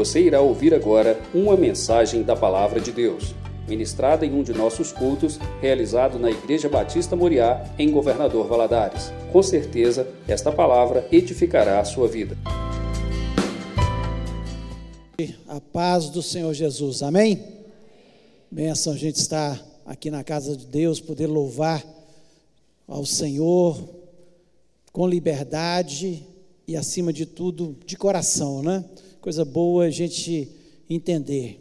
[0.00, 3.34] Você irá ouvir agora uma mensagem da Palavra de Deus,
[3.68, 9.12] ministrada em um de nossos cultos, realizado na Igreja Batista Moriá, em Governador Valadares.
[9.30, 12.34] Com certeza, esta palavra edificará a sua vida.
[15.46, 17.44] A paz do Senhor Jesus, amém?
[18.50, 21.84] Benção a gente estar aqui na casa de Deus, poder louvar
[22.88, 23.78] ao Senhor
[24.94, 26.24] com liberdade
[26.66, 28.82] e, acima de tudo, de coração, né?
[29.20, 30.48] Coisa boa a gente
[30.88, 31.60] entender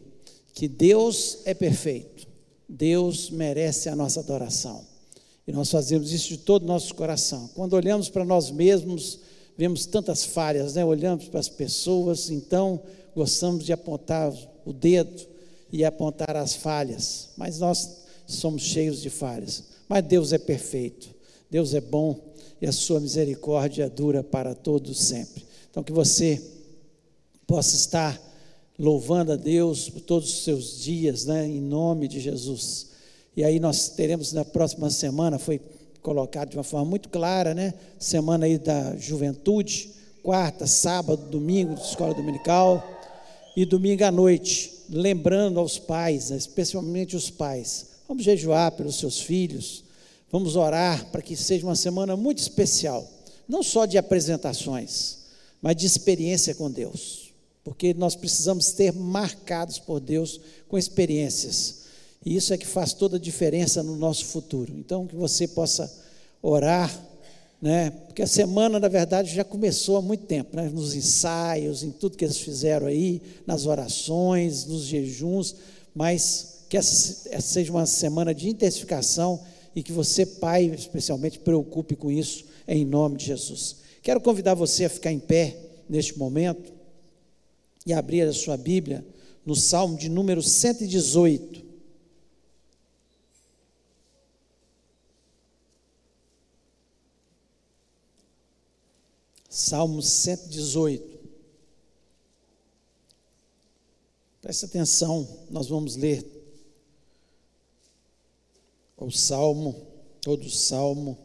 [0.54, 2.28] que Deus é perfeito,
[2.68, 4.86] Deus merece a nossa adoração.
[5.48, 7.50] E nós fazemos isso de todo o nosso coração.
[7.56, 9.20] Quando olhamos para nós mesmos,
[9.58, 10.86] vemos tantas falhas, né?
[10.86, 12.82] olhamos para as pessoas, então
[13.16, 14.32] gostamos de apontar
[14.66, 15.28] o dedo
[15.72, 19.64] e apontar as falhas, mas nós somos cheios de falhas.
[19.88, 21.10] Mas Deus é perfeito,
[21.50, 25.46] Deus é bom e a sua misericórdia dura para todos sempre.
[25.70, 26.42] Então que você
[27.50, 28.22] possa estar
[28.78, 32.90] louvando a Deus por todos os seus dias, né, em nome de Jesus.
[33.36, 35.60] E aí nós teremos na próxima semana, foi
[36.00, 39.90] colocado de uma forma muito clara, né, semana aí da juventude,
[40.22, 42.88] quarta, sábado, domingo, escola dominical,
[43.58, 49.20] e domingo à noite, lembrando aos pais, né, especialmente os pais, vamos jejuar pelos seus
[49.20, 49.84] filhos,
[50.32, 53.10] vamos orar para que seja uma semana muito especial,
[53.48, 55.18] não só de apresentações,
[55.60, 57.19] mas de experiência com Deus
[57.70, 61.82] porque nós precisamos ter marcados por Deus com experiências.
[62.26, 64.74] E isso é que faz toda a diferença no nosso futuro.
[64.76, 65.90] Então, que você possa
[66.42, 66.92] orar,
[67.62, 67.92] né?
[68.08, 70.68] Porque a semana, na verdade, já começou há muito tempo, né?
[70.68, 75.56] Nos ensaios, em tudo que eles fizeram aí, nas orações, nos jejuns,
[75.94, 79.40] mas que essa seja uma semana de intensificação
[79.76, 83.76] e que você, pai, especialmente, preocupe com isso, em nome de Jesus.
[84.02, 85.56] Quero convidar você a ficar em pé
[85.88, 86.79] neste momento
[87.86, 89.06] e abrir a sua Bíblia
[89.46, 91.70] no Salmo de número 118.
[99.50, 101.20] Salmo 118.
[104.42, 106.26] Preste atenção, nós vamos ler
[108.96, 109.88] o Salmo,
[110.22, 111.18] todo o Salmo,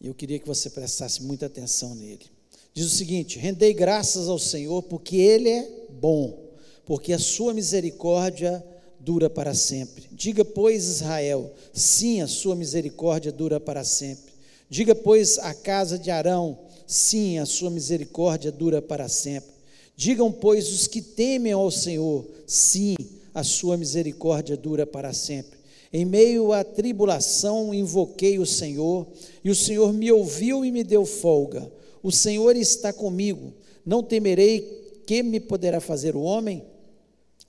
[0.00, 2.30] e eu queria que você prestasse muita atenção nele.
[2.72, 6.38] Diz o seguinte: rendei graças ao Senhor, porque Ele é bom,
[6.84, 8.64] porque a sua misericórdia
[8.98, 10.04] dura para sempre.
[10.12, 14.32] Diga, pois, Israel, sim, a sua misericórdia dura para sempre.
[14.68, 19.50] Diga, pois, a casa de Arão, sim, a sua misericórdia dura para sempre.
[19.96, 22.94] Digam, pois, os que temem ao Senhor, sim,
[23.34, 25.58] a sua misericórdia dura para sempre.
[25.92, 29.06] Em meio à tribulação, invoquei o Senhor,
[29.44, 31.70] e o Senhor me ouviu e me deu folga.
[32.02, 33.52] O Senhor está comigo,
[33.84, 36.62] não temerei que me poderá fazer o homem.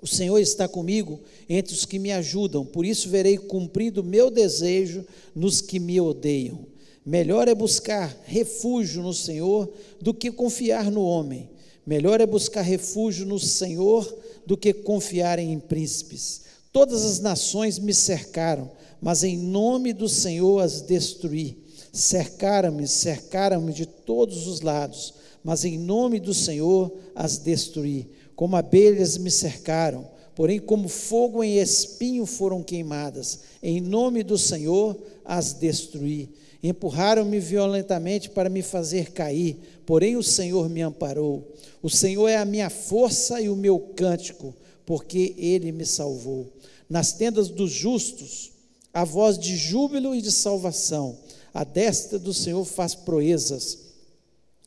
[0.01, 5.05] O Senhor está comigo entre os que me ajudam, por isso verei cumprido meu desejo
[5.35, 6.65] nos que me odeiam.
[7.05, 11.49] Melhor é buscar refúgio no Senhor do que confiar no homem.
[11.85, 14.11] Melhor é buscar refúgio no Senhor
[14.45, 16.41] do que confiar em príncipes.
[16.71, 21.60] Todas as nações me cercaram, mas em nome do Senhor as destruí.
[21.91, 25.13] Cercaram-me, cercaram-me de todos os lados,
[25.43, 28.09] mas em nome do Senhor as destruí.
[28.33, 33.39] Como abelhas me cercaram, porém, como fogo em espinho foram queimadas.
[33.61, 36.29] Em nome do Senhor as destruí.
[36.63, 41.51] Empurraram-me violentamente para me fazer cair, porém o Senhor me amparou.
[41.81, 46.53] O Senhor é a minha força e o meu cântico, porque ele me salvou.
[46.89, 48.51] Nas tendas dos justos,
[48.93, 51.17] a voz de júbilo e de salvação
[51.53, 53.77] a destra do Senhor faz proezas.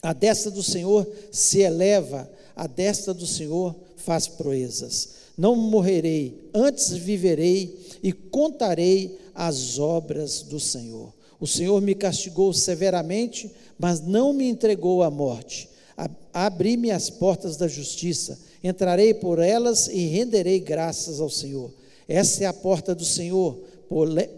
[0.02, 5.14] A destra do Senhor se eleva, a destra do Senhor faz proezas.
[5.36, 11.12] Não morrerei, antes viverei e contarei as obras do Senhor.
[11.40, 15.68] O Senhor me castigou severamente, mas não me entregou à morte.
[16.32, 21.72] Abri-me as portas da justiça, entrarei por elas e renderei graças ao Senhor.
[22.06, 23.58] Essa é a porta do Senhor,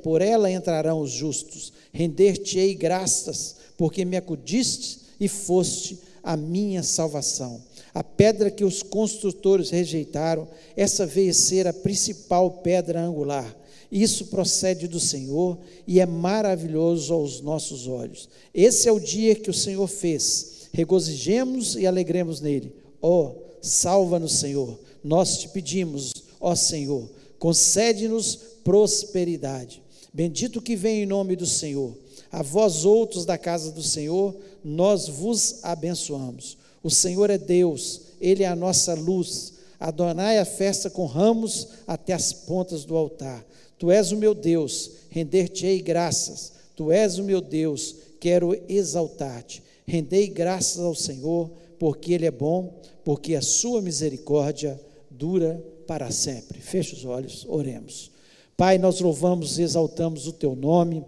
[0.02, 7.62] por ela entrarão os justos render-te-ei graças, porque me acudiste e foste a minha salvação.
[7.94, 10.46] A pedra que os construtores rejeitaram,
[10.76, 13.56] essa veio ser a principal pedra angular.
[13.90, 18.28] Isso procede do Senhor e é maravilhoso aos nossos olhos.
[18.52, 20.68] Esse é o dia que o Senhor fez.
[20.72, 22.74] Regozijemos e alegremos nele.
[23.00, 24.78] Ó, oh, salva-nos, Senhor.
[25.02, 27.08] Nós te pedimos, ó Senhor,
[27.38, 29.80] concede-nos prosperidade.
[30.16, 31.94] Bendito que vem em nome do Senhor.
[32.32, 34.34] A vós outros da casa do Senhor,
[34.64, 36.56] nós vos abençoamos.
[36.82, 39.52] O Senhor é Deus, Ele é a nossa luz.
[39.78, 43.44] Adonai a festa com ramos até as pontas do altar.
[43.78, 46.52] Tu és o meu Deus, render-te-ei graças.
[46.74, 49.62] Tu és o meu Deus, quero exaltar-te.
[49.86, 54.80] Rendei graças ao Senhor, porque Ele é bom, porque a sua misericórdia
[55.10, 56.58] dura para sempre.
[56.58, 58.15] Feche os olhos, oremos.
[58.56, 61.04] Pai, nós louvamos e exaltamos o teu nome,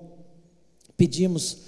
[0.96, 1.58] pedimos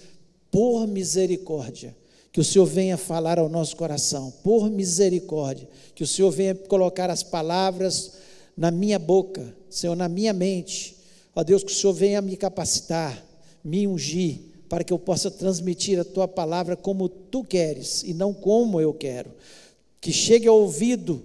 [0.50, 1.96] por misericórdia
[2.32, 7.10] que o Senhor venha falar ao nosso coração, por misericórdia, que o Senhor venha colocar
[7.10, 8.12] as palavras
[8.56, 10.96] na minha boca, Senhor, na minha mente.
[11.34, 13.24] Ó Deus, que o Senhor venha me capacitar,
[13.64, 14.38] me ungir,
[14.68, 18.94] para que eu possa transmitir a tua palavra como tu queres e não como eu
[18.94, 19.30] quero.
[20.00, 21.20] Que chegue ao ouvido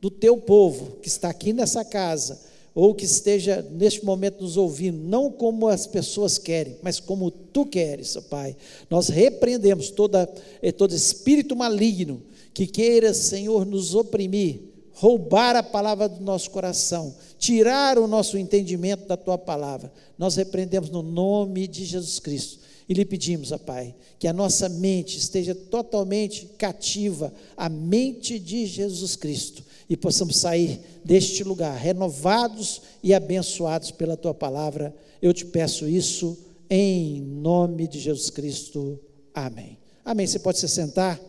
[0.00, 2.40] do teu povo que está aqui nessa casa
[2.76, 7.64] ou que esteja neste momento nos ouvindo, não como as pessoas querem, mas como tu
[7.64, 8.54] queres, Pai.
[8.90, 10.30] Nós repreendemos toda,
[10.60, 14.60] eh, todo espírito maligno que queira, Senhor, nos oprimir,
[14.92, 19.90] roubar a palavra do nosso coração, tirar o nosso entendimento da tua palavra.
[20.18, 22.58] Nós repreendemos no nome de Jesus Cristo.
[22.86, 28.66] E lhe pedimos, ó Pai, que a nossa mente esteja totalmente cativa à mente de
[28.66, 34.94] Jesus Cristo e possamos sair deste lugar renovados e abençoados pela tua palavra.
[35.22, 36.36] Eu te peço isso
[36.68, 38.98] em nome de Jesus Cristo.
[39.32, 39.78] Amém.
[40.04, 40.26] Amém.
[40.26, 41.20] Você pode se sentar.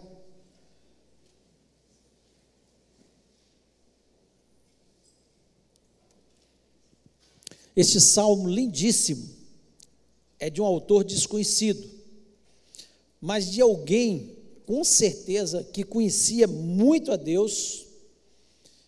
[7.75, 9.29] Este salmo lindíssimo
[10.39, 11.87] é de um autor desconhecido,
[13.21, 17.86] mas de alguém, com certeza, que conhecia muito a Deus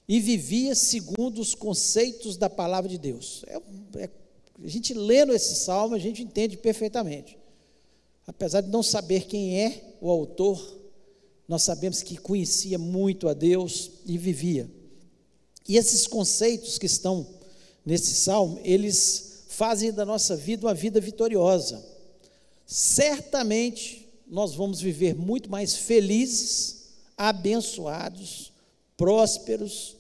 [0.10, 3.46] e vivia segundo os conceitos da palavra de Deus.
[3.46, 3.62] É,
[4.00, 4.10] é,
[4.64, 7.38] a gente lendo esse salmo, a gente entende perfeitamente.
[8.26, 10.78] Apesar de não saber quem é o autor,
[11.48, 14.68] nós sabemos que conhecia muito a Deus e vivia.
[15.68, 17.28] E esses conceitos que estão
[17.86, 21.86] nesse salmo, eles fazem da nossa vida uma vida vitoriosa.
[22.66, 26.78] Certamente nós vamos viver muito mais felizes,
[27.16, 28.52] abençoados,
[28.98, 29.99] prósperos,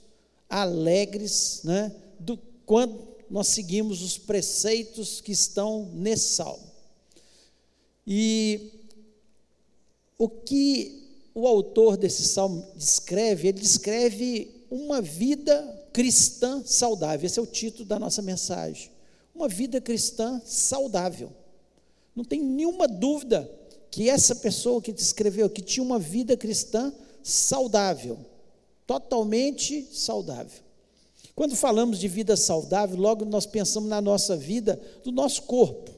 [0.49, 6.67] alegres, né, do quando nós seguimos os preceitos que estão nesse salmo.
[8.05, 8.71] E
[10.17, 17.25] o que o autor desse salmo descreve, ele descreve uma vida cristã saudável.
[17.25, 18.91] Esse é o título da nossa mensagem.
[19.33, 21.31] Uma vida cristã saudável.
[22.15, 23.49] Não tem nenhuma dúvida
[23.91, 26.91] que essa pessoa que descreveu que tinha uma vida cristã
[27.23, 28.19] saudável
[28.89, 30.63] totalmente saudável.
[31.35, 35.91] Quando falamos de vida saudável, logo nós pensamos na nossa vida, do nosso corpo.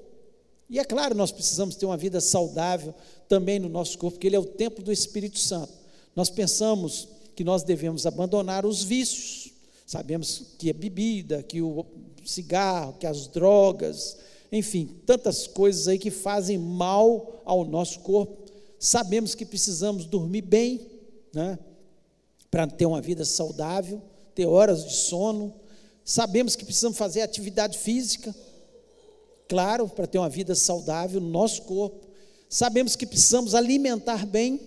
[0.70, 2.94] E é claro, nós precisamos ter uma vida saudável
[3.30, 5.72] também no nosso corpo, porque ele é o templo do Espírito Santo.
[6.14, 9.54] Nós pensamos que nós devemos abandonar os vícios.
[9.88, 11.86] Sabemos que a bebida, que o
[12.26, 14.18] cigarro, que as drogas,
[14.52, 18.52] enfim, tantas coisas aí que fazem mal ao nosso corpo.
[18.78, 20.82] Sabemos que precisamos dormir bem,
[21.34, 21.58] né?
[22.52, 24.02] Para ter uma vida saudável,
[24.36, 25.54] ter horas de sono.
[26.04, 28.36] Sabemos que precisamos fazer atividade física,
[29.48, 32.06] claro, para ter uma vida saudável no nosso corpo.
[32.50, 34.60] Sabemos que precisamos alimentar bem,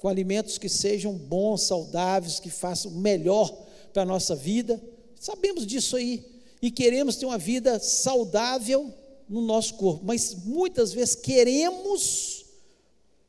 [0.00, 3.50] com alimentos que sejam bons, saudáveis, que façam melhor
[3.92, 4.80] para a nossa vida.
[5.18, 6.24] Sabemos disso aí.
[6.62, 8.94] E queremos ter uma vida saudável
[9.28, 12.46] no nosso corpo, mas muitas vezes queremos,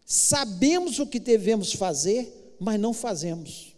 [0.06, 3.69] sabemos o que devemos fazer, mas não fazemos.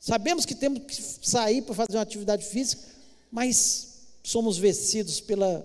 [0.00, 2.82] Sabemos que temos que sair para fazer uma atividade física,
[3.30, 5.60] mas somos vencidos pela,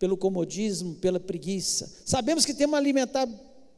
[0.00, 1.88] pelo comodismo, pela preguiça.
[2.04, 3.28] Sabemos que temos que alimentar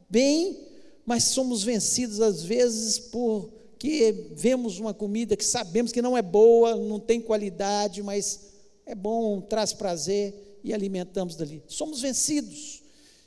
[0.09, 0.57] bem,
[1.05, 6.75] mas somos vencidos às vezes porque vemos uma comida que sabemos que não é boa,
[6.75, 8.39] não tem qualidade, mas
[8.87, 11.61] é bom, traz prazer e alimentamos dali.
[11.67, 12.81] Somos vencidos.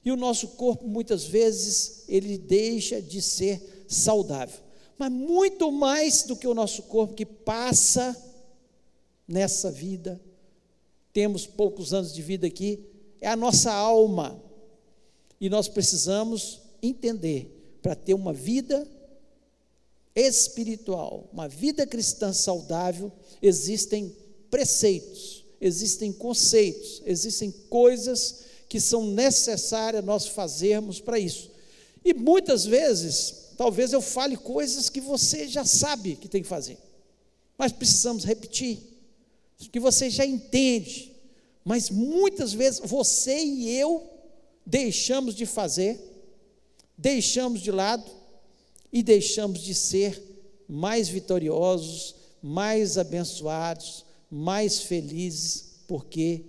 [0.04, 4.63] E o nosso corpo muitas vezes ele deixa de ser saudável
[4.98, 8.16] mas muito mais do que o nosso corpo que passa
[9.26, 10.20] nessa vida.
[11.12, 12.84] Temos poucos anos de vida aqui,
[13.20, 14.40] é a nossa alma.
[15.40, 18.86] E nós precisamos entender para ter uma vida
[20.14, 23.10] espiritual, uma vida cristã saudável,
[23.42, 24.14] existem
[24.50, 31.50] preceitos, existem conceitos, existem coisas que são necessárias nós fazermos para isso.
[32.04, 36.78] E muitas vezes talvez eu fale coisas que você já sabe que tem que fazer,
[37.56, 38.78] mas precisamos repetir,
[39.72, 41.12] que você já entende,
[41.64, 44.10] mas muitas vezes você e eu
[44.66, 46.00] deixamos de fazer,
[46.96, 48.10] deixamos de lado
[48.92, 50.22] e deixamos de ser
[50.68, 56.44] mais vitoriosos, mais abençoados, mais felizes, porque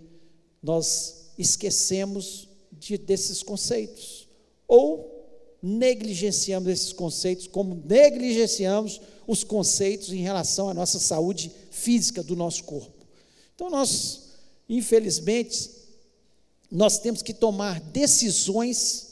[0.62, 4.28] nós esquecemos de, desses conceitos.
[4.68, 5.15] Ou
[5.66, 12.64] negligenciamos esses conceitos, como negligenciamos os conceitos em relação à nossa saúde física do nosso
[12.66, 12.94] corpo.
[13.56, 14.22] Então, nós,
[14.70, 15.72] infelizmente,
[16.70, 19.08] nós temos que tomar decisões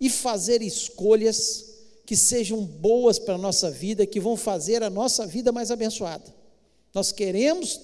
[0.00, 1.66] e fazer escolhas
[2.06, 6.34] que sejam boas para a nossa vida, que vão fazer a nossa vida mais abençoada.
[6.94, 7.82] Nós queremos,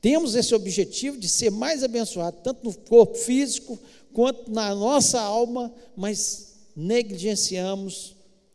[0.00, 3.76] temos esse objetivo de ser mais abençoado, tanto no corpo físico
[4.12, 6.47] quanto na nossa alma, mas
[6.78, 8.14] negligenciamos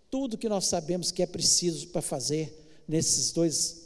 [0.10, 3.82] tudo que nós sabemos que é preciso para fazer nesses dois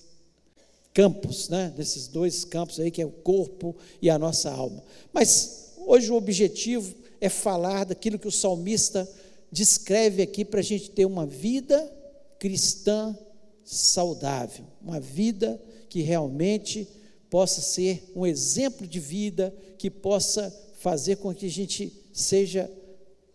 [0.94, 1.74] campos, né?
[1.76, 4.84] Nesses dois campos aí que é o corpo e a nossa alma.
[5.12, 9.10] Mas hoje o objetivo é falar daquilo que o salmista
[9.52, 11.92] descreve aqui para a gente ter uma vida
[12.38, 13.18] cristã
[13.66, 16.88] saudável, uma vida que realmente
[17.28, 22.70] possa ser um exemplo de vida, que possa fazer com que a gente seja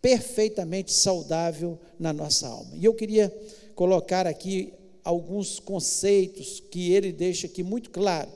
[0.03, 2.73] perfeitamente saudável na nossa alma.
[2.77, 3.35] E eu queria
[3.75, 8.29] colocar aqui alguns conceitos que ele deixa aqui muito claro.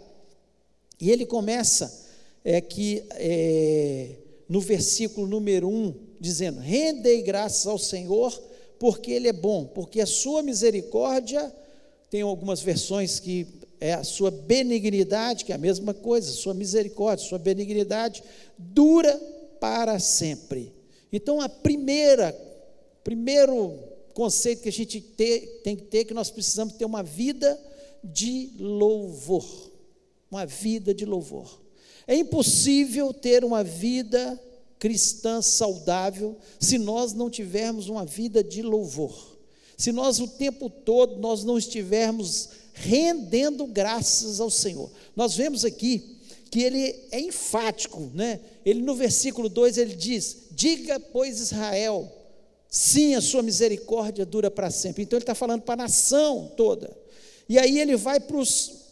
[0.98, 2.06] E ele começa
[2.44, 4.16] é, que é,
[4.48, 8.32] no versículo número 1, dizendo: Rendei graças ao Senhor,
[8.78, 11.52] porque Ele é bom, porque a sua misericórdia,
[12.08, 13.46] tem algumas versões que
[13.80, 18.22] é a sua benignidade, que é a mesma coisa, sua misericórdia, sua benignidade
[18.56, 19.12] dura
[19.60, 20.72] para sempre.
[21.12, 22.32] Então, a primeira,
[23.04, 23.78] primeiro
[24.14, 27.60] conceito que a gente ter, tem que ter, que nós precisamos ter uma vida
[28.02, 29.44] de louvor.
[30.30, 31.60] Uma vida de louvor.
[32.06, 34.40] É impossível ter uma vida
[34.78, 39.36] cristã saudável se nós não tivermos uma vida de louvor.
[39.76, 44.90] Se nós o tempo todo nós não estivermos rendendo graças ao Senhor.
[45.14, 46.15] Nós vemos aqui
[46.50, 48.40] que ele é enfático, né?
[48.64, 52.10] Ele no versículo 2 ele diz: "Diga, pois Israel,
[52.68, 55.02] sim, a sua misericórdia dura para sempre".
[55.02, 56.96] Então ele está falando para a nação toda.
[57.48, 58.38] E aí ele vai para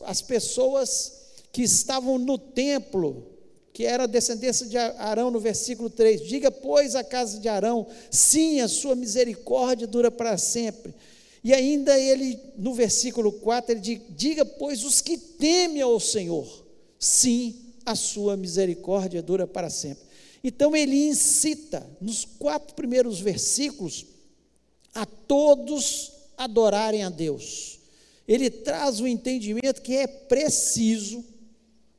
[0.05, 1.13] as pessoas
[1.53, 3.27] que estavam no templo,
[3.73, 6.23] que era a descendência de Arão, no versículo 3.
[6.23, 10.95] Diga, pois, a casa de Arão, sim, a sua misericórdia dura para sempre.
[11.43, 16.64] E ainda ele, no versículo 4, ele diz: Diga, pois, os que temem ao Senhor,
[17.05, 20.05] sim, a sua misericórdia dura para sempre.
[20.43, 24.07] Então ele incita, nos quatro primeiros versículos,
[24.95, 27.79] a todos adorarem a Deus.
[28.27, 31.23] Ele traz o entendimento que é preciso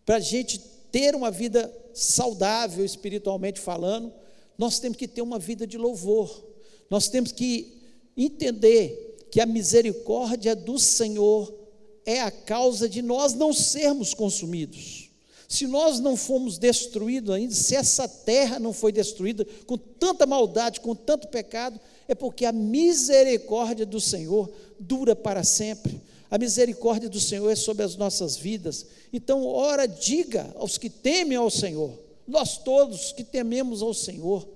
[0.04, 0.60] para a gente
[0.92, 4.12] ter uma vida saudável espiritualmente falando,
[4.58, 6.44] nós temos que ter uma vida de louvor.
[6.90, 7.78] Nós temos que
[8.18, 11.65] entender que a misericórdia do Senhor
[12.06, 15.10] é a causa de nós não sermos consumidos.
[15.48, 20.80] Se nós não fomos destruídos ainda, se essa terra não foi destruída com tanta maldade,
[20.80, 26.02] com tanto pecado, é porque a misericórdia do Senhor dura para sempre.
[26.30, 28.88] A misericórdia do Senhor é sobre as nossas vidas.
[29.14, 31.92] Então, ora, diga aos que temem ao Senhor,
[32.28, 34.48] nós todos que tememos ao Senhor,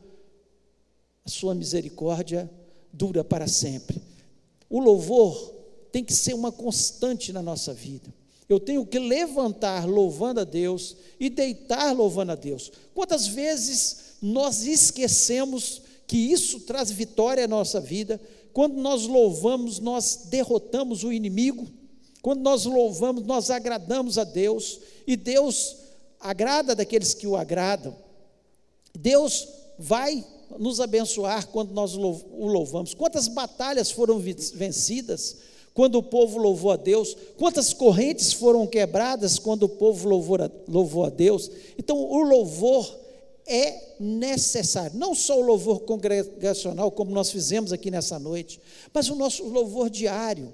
[1.24, 2.50] a sua misericórdia
[2.92, 4.02] dura para sempre.
[4.68, 5.59] O louvor
[5.92, 8.14] tem que ser uma constante na nossa vida.
[8.48, 12.72] Eu tenho que levantar louvando a Deus e deitar louvando a Deus.
[12.96, 18.20] Quantas vezes nós esquecemos que isso traz vitória à nossa vida?
[18.52, 21.68] Quando nós louvamos, nós derrotamos o inimigo.
[22.24, 24.80] Quando nós louvamos, nós agradamos a Deus.
[25.06, 25.76] E Deus
[26.20, 27.96] agrada daqueles que o agradam.
[28.98, 30.26] Deus vai
[30.58, 32.96] nos abençoar quando nós o louvamos.
[32.96, 35.38] Quantas batalhas foram vencidas
[35.80, 37.16] quando o povo louvou a Deus?
[37.38, 40.10] Quantas correntes foram quebradas quando o povo
[40.68, 41.50] louvou a Deus?
[41.78, 43.00] Então, o louvor
[43.48, 45.00] é necessário.
[45.00, 48.60] Não só o louvor congregacional, como nós fizemos aqui nessa noite,
[48.94, 50.54] mas o nosso louvor diário.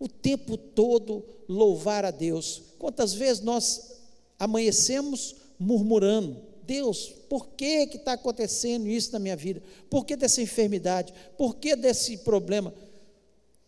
[0.00, 2.62] O tempo todo louvar a Deus.
[2.78, 3.98] Quantas vezes nós
[4.38, 9.62] amanhecemos murmurando: Deus, por que está acontecendo isso na minha vida?
[9.90, 11.12] Por que dessa enfermidade?
[11.36, 12.72] Por que desse problema?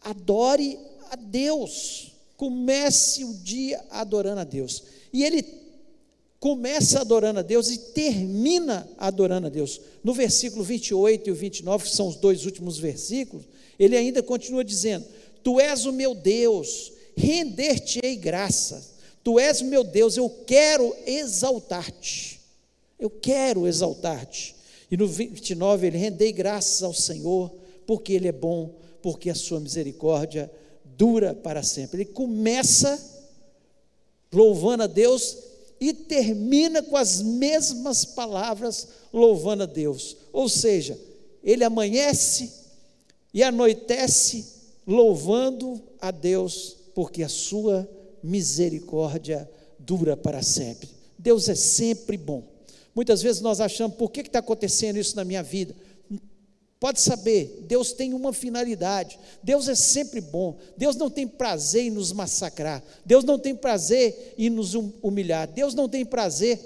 [0.00, 0.78] Adore
[1.10, 2.12] a Deus.
[2.36, 4.82] Comece o dia adorando a Deus.
[5.12, 5.42] E Ele
[6.44, 9.80] começa adorando a Deus e termina adorando a Deus.
[10.04, 13.46] No versículo 28 e o 29, que são os dois últimos versículos,
[13.78, 15.06] ele ainda continua dizendo:
[15.42, 18.92] Tu és o meu Deus, render-te-ei graça.
[19.22, 22.38] Tu és o meu Deus, eu quero exaltar-te.
[22.98, 24.54] Eu quero exaltar-te.
[24.90, 27.50] E no 29 ele rendei graças ao Senhor,
[27.86, 28.70] porque ele é bom,
[29.00, 30.50] porque a sua misericórdia
[30.96, 32.02] dura para sempre.
[32.02, 33.00] Ele começa
[34.32, 35.38] louvando a Deus
[35.80, 40.16] e termina com as mesmas palavras louvando a Deus.
[40.32, 40.98] Ou seja,
[41.42, 42.50] ele amanhece
[43.32, 44.44] e anoitece
[44.86, 47.88] louvando a Deus, porque a sua
[48.22, 49.48] misericórdia
[49.78, 50.88] dura para sempre.
[51.18, 52.42] Deus é sempre bom.
[52.94, 55.74] Muitas vezes nós achamos, por que está acontecendo isso na minha vida?
[56.84, 59.18] Pode saber, Deus tem uma finalidade.
[59.42, 60.58] Deus é sempre bom.
[60.76, 62.84] Deus não tem prazer em nos massacrar.
[63.06, 65.48] Deus não tem prazer em nos humilhar.
[65.48, 66.60] Deus não tem prazer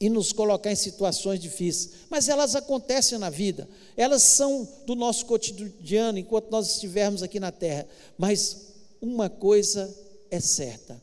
[0.00, 2.06] em nos colocar em situações difíceis.
[2.08, 3.68] Mas elas acontecem na vida.
[3.94, 7.86] Elas são do nosso cotidiano enquanto nós estivermos aqui na terra.
[8.16, 8.68] Mas
[9.02, 9.94] uma coisa
[10.30, 10.98] é certa: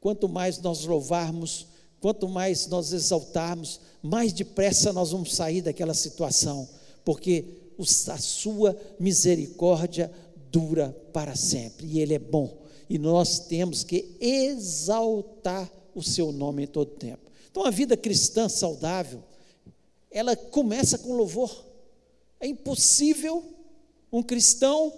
[0.00, 1.68] quanto mais nós louvarmos,
[2.00, 6.68] quanto mais nós exaltarmos, mais depressa nós vamos sair daquela situação
[7.04, 7.44] porque
[8.08, 10.12] a sua misericórdia
[10.50, 12.62] dura para sempre e Ele é bom.
[12.88, 17.30] E nós temos que exaltar o seu nome em todo tempo.
[17.50, 19.22] Então, a vida cristã saudável,
[20.10, 21.64] ela começa com louvor.
[22.40, 23.44] É impossível
[24.12, 24.92] um cristão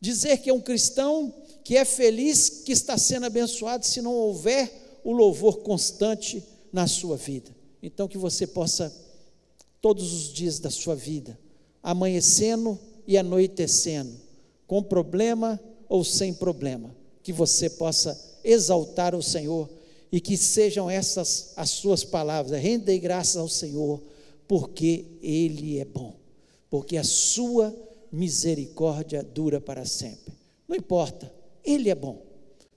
[0.00, 5.00] dizer que é um cristão que é feliz, que está sendo abençoado, se não houver
[5.04, 7.54] o louvor constante na sua vida.
[7.82, 8.92] Então, que você possa
[9.82, 11.36] todos os dias da sua vida,
[11.82, 14.12] amanhecendo e anoitecendo,
[14.66, 19.68] com problema ou sem problema, que você possa exaltar o Senhor
[20.10, 22.62] e que sejam essas as suas palavras.
[22.62, 24.00] Rendei graças ao Senhor,
[24.46, 26.14] porque Ele é bom,
[26.70, 27.74] porque a sua
[28.10, 30.32] misericórdia dura para sempre.
[30.68, 31.30] Não importa,
[31.64, 32.22] Ele é bom.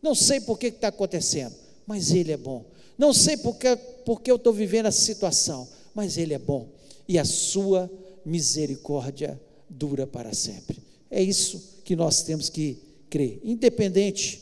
[0.01, 2.65] Não sei por que está acontecendo, mas Ele é bom.
[2.97, 6.74] Não sei por que, porque eu estou vivendo essa situação, mas Ele é bom
[7.07, 7.89] e a sua
[8.25, 10.81] misericórdia dura para sempre.
[11.09, 12.77] É isso que nós temos que
[13.09, 14.41] crer, independente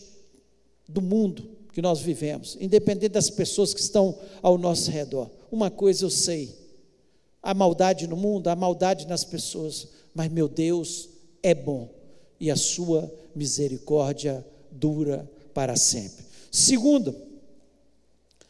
[0.88, 5.30] do mundo que nós vivemos, independente das pessoas que estão ao nosso redor.
[5.52, 6.56] Uma coisa eu sei:
[7.42, 11.10] há maldade no mundo, há maldade nas pessoas, mas meu Deus
[11.42, 11.90] é bom
[12.40, 16.26] e a sua misericórdia dura para sempre.
[16.52, 17.16] Segundo,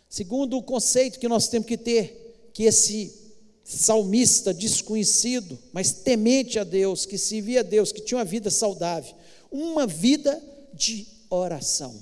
[0.09, 3.22] segundo o conceito que nós temos que ter, que esse
[3.63, 9.15] salmista desconhecido, mas temente a Deus, que servia a Deus, que tinha uma vida saudável,
[9.51, 10.41] uma vida
[10.73, 11.95] de oração.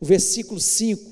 [0.00, 1.10] O versículo 5,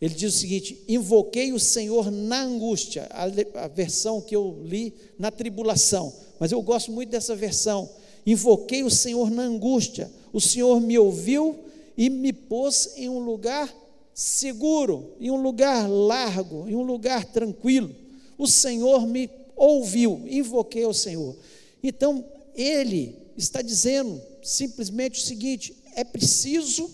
[0.00, 3.24] ele diz o seguinte: Invoquei o Senhor na angústia, a,
[3.64, 7.88] a versão que eu li na tribulação, mas eu gosto muito dessa versão.
[8.26, 11.58] Invoquei o Senhor na angústia, o Senhor me ouviu
[11.96, 13.74] e me pôs em um lugar
[14.12, 18.09] seguro, em um lugar largo, em um lugar tranquilo
[18.40, 21.36] o Senhor me ouviu, invoquei ao Senhor.
[21.82, 22.24] Então,
[22.54, 26.90] ele está dizendo simplesmente o seguinte: é preciso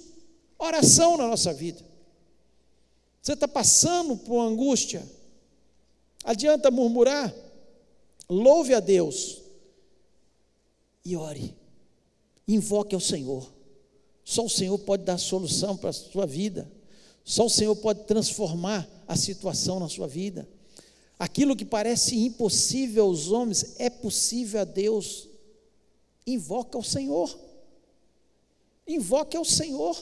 [0.59, 1.80] oração na nossa vida.
[3.22, 5.09] Você está passando por angústia,
[6.24, 7.32] adianta murmurar,
[8.28, 9.40] louve a Deus
[11.04, 11.54] e ore,
[12.48, 13.52] invoque ao Senhor.
[14.24, 16.68] Só o Senhor pode dar solução para a sua vida,
[17.24, 20.48] só o Senhor pode transformar a situação na sua vida.
[21.18, 25.29] Aquilo que parece impossível aos homens é possível a Deus.
[26.26, 27.38] Invoca o Senhor.
[28.87, 29.96] Invoque ao Senhor.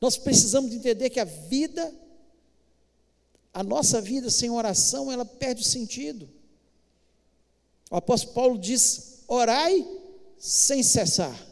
[0.00, 1.94] Nós precisamos entender que a vida,
[3.54, 6.28] a nossa vida sem oração, ela perde o sentido.
[7.90, 9.86] O apóstolo Paulo diz: orai
[10.38, 11.46] sem cessar.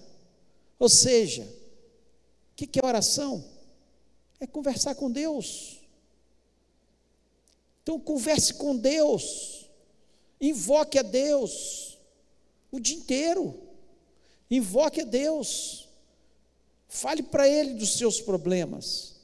[0.78, 1.42] Ou seja,
[2.52, 3.42] o que é oração?
[4.38, 5.83] É conversar com Deus.
[7.84, 9.68] Então converse com Deus,
[10.40, 11.98] invoque a Deus
[12.72, 13.60] o dia inteiro,
[14.50, 15.86] invoque a Deus,
[16.88, 19.16] fale para Ele dos seus problemas,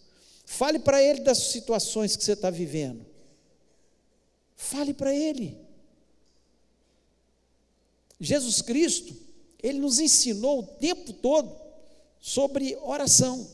[0.45, 3.07] fale para Ele das situações que você está vivendo,
[4.55, 5.57] fale para Ele.
[8.21, 9.17] Jesus Cristo,
[9.63, 11.59] Ele nos ensinou o tempo todo
[12.21, 13.49] sobre oração.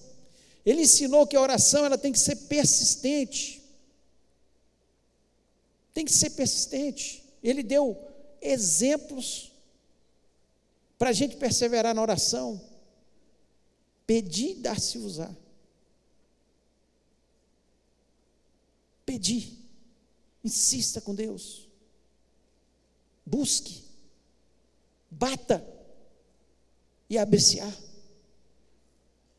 [0.64, 3.62] Ele ensinou que a oração ela tem que ser persistente.
[5.96, 7.24] Tem que ser persistente.
[7.42, 7.98] Ele deu
[8.42, 9.50] exemplos
[10.98, 12.60] para a gente perseverar na oração.
[14.06, 15.34] Pedir, dar-se usar.
[19.06, 19.56] Pedir.
[20.44, 21.66] Insista com Deus.
[23.24, 23.82] Busque.
[25.10, 25.66] Bata.
[27.08, 27.72] E abre-se-á.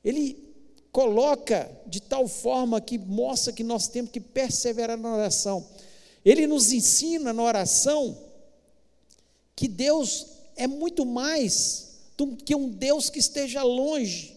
[0.03, 0.43] Ele
[0.91, 5.63] coloca de tal forma que mostra que nós temos que perseverar na oração.
[6.27, 8.17] Ele nos ensina na oração
[9.55, 10.25] que Deus
[10.57, 14.35] é muito mais do que um Deus que esteja longe.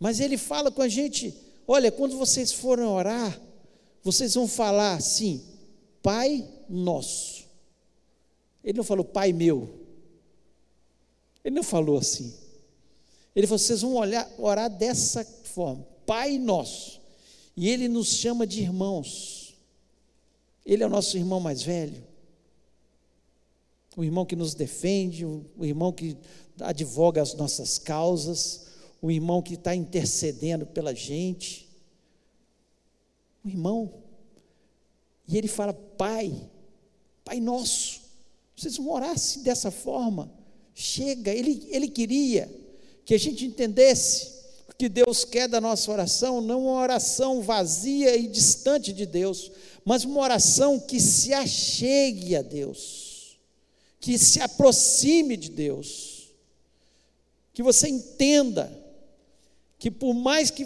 [0.00, 1.32] Mas Ele fala com a gente:
[1.68, 3.40] olha, quando vocês forem orar,
[4.02, 5.40] vocês vão falar assim,
[6.02, 7.44] Pai nosso.
[8.64, 9.72] Ele não falou Pai meu.
[11.44, 12.34] Ele não falou assim.
[13.36, 17.00] Ele falou: vocês vão olhar, orar dessa forma, Pai nosso.
[17.56, 19.39] E Ele nos chama de irmãos.
[20.64, 22.02] Ele é o nosso irmão mais velho.
[23.96, 26.16] O irmão que nos defende, o irmão que
[26.60, 28.66] advoga as nossas causas,
[29.02, 31.68] o irmão que está intercedendo pela gente.
[33.44, 33.92] O irmão.
[35.26, 36.32] E ele fala: Pai,
[37.24, 38.00] Pai nosso.
[38.56, 40.30] Vocês vão orar assim, dessa forma.
[40.74, 42.50] Chega, ele, ele queria
[43.04, 44.40] que a gente entendesse
[44.80, 49.52] que Deus quer da nossa oração, não uma oração vazia e distante de Deus,
[49.84, 53.38] mas uma oração que se achegue a Deus,
[54.00, 56.10] que se aproxime de Deus
[57.52, 58.72] que você entenda
[59.78, 60.64] que por mais que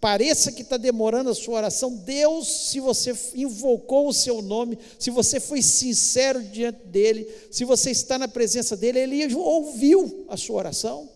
[0.00, 5.10] pareça que está demorando a sua oração, Deus, se você invocou o seu nome, se
[5.10, 10.56] você foi sincero diante dele, se você está na presença dele, ele ouviu a sua
[10.56, 11.08] oração.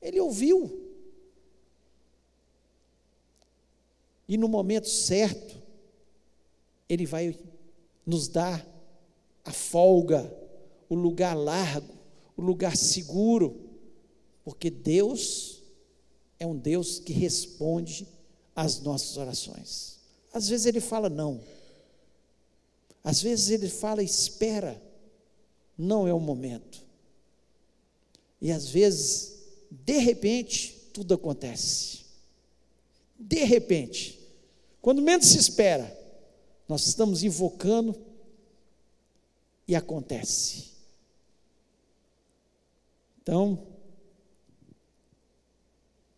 [0.00, 0.80] Ele ouviu.
[4.28, 5.61] E no momento certo,
[6.92, 7.38] ele vai
[8.04, 8.66] nos dar
[9.44, 10.32] a folga,
[10.88, 11.94] o lugar largo,
[12.36, 13.72] o lugar seguro
[14.44, 15.62] porque Deus
[16.38, 18.06] é um Deus que responde
[18.54, 19.98] às nossas orações.
[20.32, 21.40] Às vezes ele fala não.
[23.04, 24.80] Às vezes ele fala espera.
[25.78, 26.82] Não é o momento.
[28.40, 29.38] E às vezes,
[29.70, 32.00] de repente, tudo acontece.
[33.18, 34.18] De repente,
[34.80, 35.96] quando menos se espera,
[36.72, 37.94] nós estamos invocando
[39.68, 40.70] e acontece.
[43.20, 43.66] Então,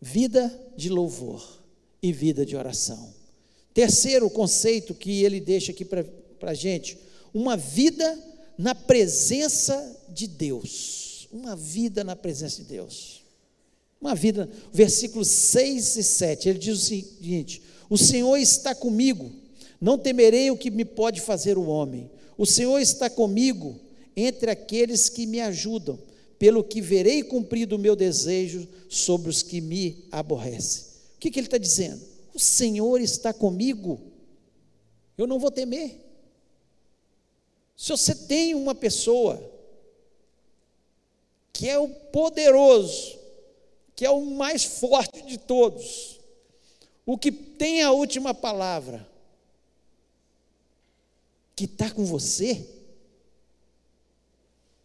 [0.01, 1.61] vida de louvor
[2.01, 3.13] e vida de oração.
[3.73, 6.07] Terceiro conceito que ele deixa aqui para
[6.43, 7.01] a gente:
[7.35, 8.17] uma vida
[8.57, 11.27] na presença de Deus.
[11.33, 13.25] Uma vida na presença de Deus.
[14.01, 19.43] Uma vida, versículos 6 e 7, ele diz o seguinte: O Senhor está comigo,
[19.81, 22.11] não temerei o que me pode fazer o homem.
[22.37, 23.79] O Senhor está comigo
[24.17, 25.99] entre aqueles que me ajudam
[26.39, 30.85] pelo que verei cumprido o meu desejo sobre os que me aborrecem.
[31.17, 32.03] O que, que ele está dizendo?
[32.35, 34.01] O Senhor está comigo,
[35.17, 36.01] eu não vou temer.
[37.77, 39.53] Se você tem uma pessoa
[41.53, 43.19] que é o poderoso,
[43.95, 46.21] que é o mais forte de todos,
[47.07, 49.09] o que tem a última palavra,
[51.55, 52.67] que está com você,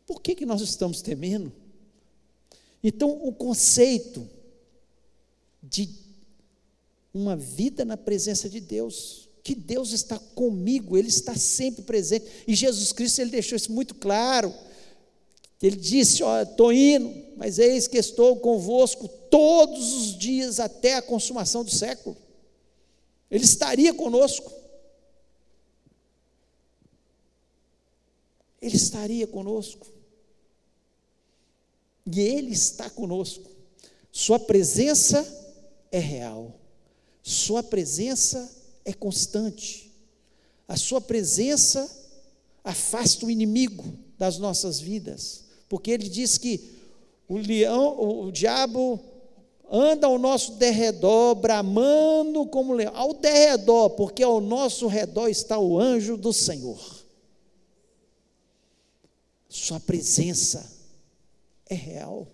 [0.06, 1.52] por que, que nós estamos temendo?
[2.84, 4.28] Então, o conceito
[5.62, 5.90] de
[7.14, 12.26] uma vida na presença de Deus, que Deus está comigo, Ele está sempre presente.
[12.48, 14.54] E Jesus Cristo, Ele deixou isso muito claro.
[15.62, 21.02] Ele disse: Ó, estou indo, mas eis que estou convosco todos os dias até a
[21.02, 22.16] consumação do século.
[23.30, 24.59] Ele estaria conosco.
[28.62, 29.88] Ele estaria conosco.
[32.06, 33.50] E Ele está conosco.
[34.12, 35.26] Sua presença
[35.92, 36.60] é real.
[37.22, 38.52] Sua presença
[38.84, 39.92] é constante.
[40.68, 41.90] A Sua presença
[42.64, 43.84] afasta o inimigo
[44.18, 45.46] das nossas vidas.
[45.68, 46.80] Porque Ele diz que
[47.28, 49.00] o leão, o diabo
[49.72, 52.92] anda ao nosso derredor, bramando como leão.
[52.96, 56.99] Ao derredor, porque ao nosso redor está o anjo do Senhor.
[59.50, 60.72] Sua presença
[61.66, 62.28] é real.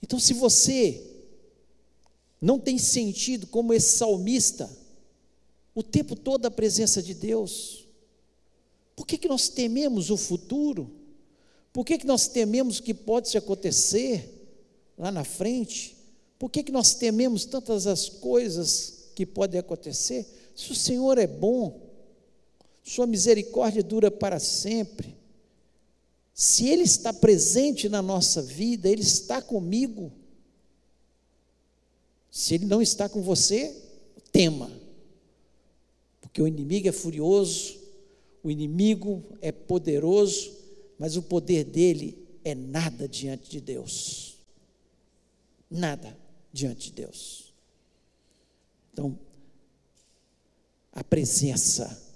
[0.00, 1.04] Então, se você
[2.40, 4.70] não tem sentido como esse salmista,
[5.74, 7.86] o tempo todo a presença de Deus,
[8.94, 10.90] por que, que nós tememos o futuro?
[11.72, 14.48] Por que, que nós tememos o que pode se acontecer
[14.96, 15.96] lá na frente?
[16.38, 20.26] Por que, que nós tememos tantas as coisas que podem acontecer?
[20.54, 21.87] Se o Senhor é bom,
[22.88, 25.14] Sua misericórdia dura para sempre,
[26.32, 30.10] se Ele está presente na nossa vida, Ele está comigo.
[32.30, 33.76] Se Ele não está com você,
[34.32, 34.72] tema,
[36.22, 37.78] porque o inimigo é furioso,
[38.42, 40.56] o inimigo é poderoso,
[40.98, 44.38] mas o poder dele é nada diante de Deus.
[45.70, 46.16] Nada
[46.50, 47.52] diante de Deus.
[48.94, 49.18] Então,
[50.90, 52.07] a presença.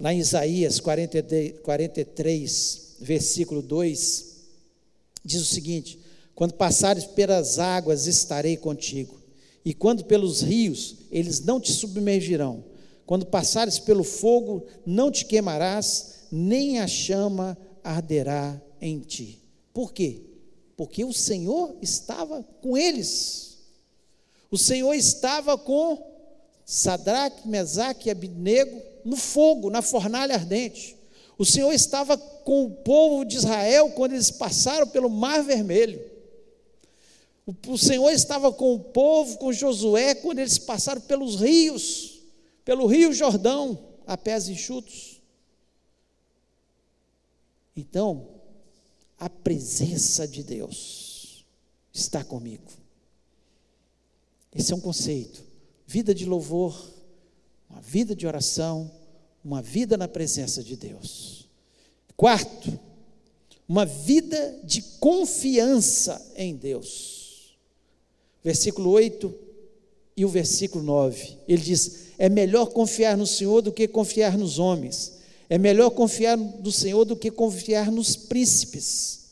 [0.00, 4.26] Em Isaías 43, versículo 2,
[5.24, 5.98] diz o seguinte:
[6.36, 9.20] Quando passares pelas águas, estarei contigo,
[9.64, 12.62] e quando pelos rios, eles não te submergirão.
[13.04, 19.42] Quando passares pelo fogo, não te queimarás, nem a chama arderá em ti.
[19.72, 20.22] Por quê?
[20.76, 23.58] Porque o Senhor estava com eles.
[24.48, 26.06] O Senhor estava com
[26.64, 30.96] Sadraque, Mesaque e Abidnego no fogo, na fornalha ardente.
[31.36, 36.00] O Senhor estava com o povo de Israel quando eles passaram pelo Mar Vermelho.
[37.66, 42.20] O Senhor estava com o povo, com Josué, quando eles passaram pelos rios,
[42.64, 45.22] pelo Rio Jordão, a pés enxutos.
[47.74, 48.28] Então,
[49.18, 51.44] a presença de Deus
[51.92, 52.70] está comigo.
[54.54, 55.42] Esse é um conceito.
[55.86, 56.97] Vida de louvor,
[57.68, 58.90] uma vida de oração,
[59.44, 61.48] uma vida na presença de Deus.
[62.16, 62.78] Quarto,
[63.68, 67.56] uma vida de confiança em Deus.
[68.42, 69.34] Versículo 8
[70.16, 71.36] e o versículo 9.
[71.46, 75.18] Ele diz: É melhor confiar no Senhor do que confiar nos homens.
[75.50, 79.28] É melhor confiar no Senhor do que confiar nos príncipes.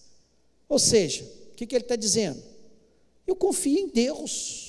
[0.69, 2.43] Ou seja, o que, que ele está dizendo?
[3.27, 4.66] Eu confio em Deus.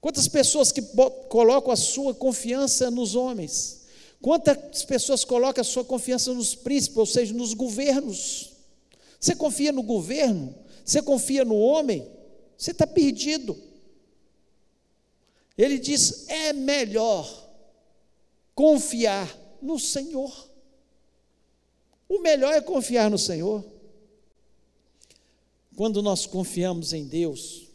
[0.00, 0.82] Quantas pessoas que
[1.28, 3.86] colocam a sua confiança nos homens?
[4.20, 8.52] Quantas pessoas colocam a sua confiança nos príncipes, ou seja, nos governos?
[9.18, 10.54] Você confia no governo?
[10.84, 12.08] Você confia no homem?
[12.56, 13.56] Você está perdido.
[15.56, 17.48] Ele diz: é melhor
[18.54, 20.48] confiar no Senhor.
[22.08, 23.64] O melhor é confiar no Senhor.
[25.76, 27.67] Quando nós confiamos em Deus,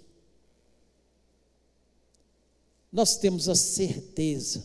[2.93, 4.63] nós temos a certeza,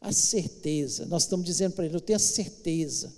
[0.00, 3.12] a certeza, nós estamos dizendo para Ele: eu tenho a certeza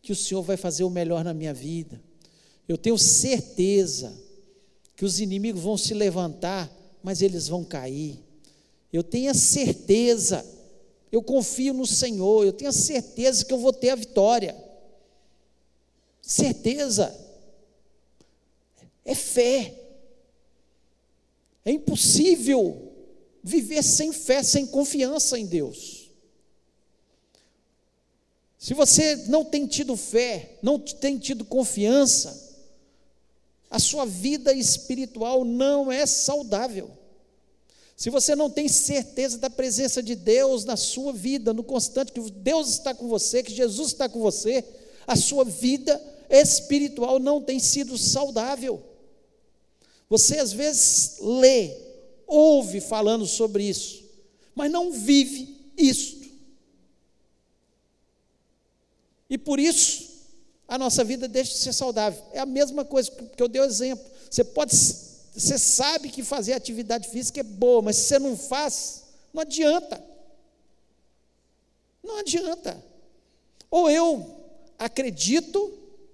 [0.00, 2.00] que o Senhor vai fazer o melhor na minha vida,
[2.68, 4.16] eu tenho certeza
[4.94, 8.22] que os inimigos vão se levantar, mas eles vão cair,
[8.92, 10.46] eu tenho a certeza,
[11.10, 14.56] eu confio no Senhor, eu tenho a certeza que eu vou ter a vitória,
[16.22, 17.12] certeza,
[19.04, 19.74] é fé,
[21.64, 22.85] é impossível
[23.46, 26.10] viver sem fé, sem confiança em Deus.
[28.58, 32.44] Se você não tem tido fé, não tem tido confiança,
[33.70, 36.90] a sua vida espiritual não é saudável.
[37.96, 42.20] Se você não tem certeza da presença de Deus na sua vida, no constante, que
[42.32, 44.64] Deus está com você, que Jesus está com você,
[45.06, 48.82] a sua vida espiritual não tem sido saudável.
[50.10, 51.85] Você às vezes lê
[52.26, 54.04] ouve falando sobre isso,
[54.54, 56.26] mas não vive isto.
[59.28, 60.06] E por isso,
[60.68, 62.22] a nossa vida deixa de ser saudável.
[62.32, 64.04] É a mesma coisa que eu dei o exemplo.
[64.30, 69.04] Você pode, você sabe que fazer atividade física é boa, mas se você não faz,
[69.32, 70.02] não adianta.
[72.02, 72.82] Não adianta.
[73.70, 74.40] Ou eu
[74.78, 75.72] acredito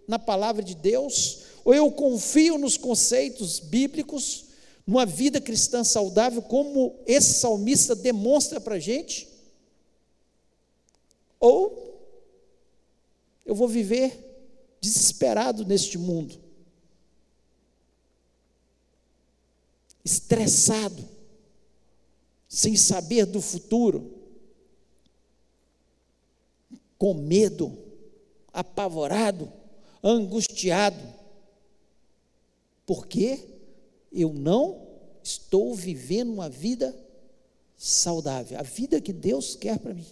[0.08, 4.46] na palavra de Deus, ou eu confio nos conceitos bíblicos,
[4.86, 9.28] numa vida cristã saudável, como esse salmista demonstra para a gente,
[11.38, 11.82] ou
[13.44, 16.38] eu vou viver desesperado neste mundo,
[20.04, 21.08] estressado,
[22.48, 24.18] sem saber do futuro,
[26.98, 27.76] com medo,
[28.52, 29.52] apavorado,
[30.02, 31.02] angustiado.
[32.84, 33.51] Por quê?
[34.12, 34.86] Eu não
[35.22, 36.96] estou vivendo uma vida
[37.76, 40.06] saudável, a vida que Deus quer para mim.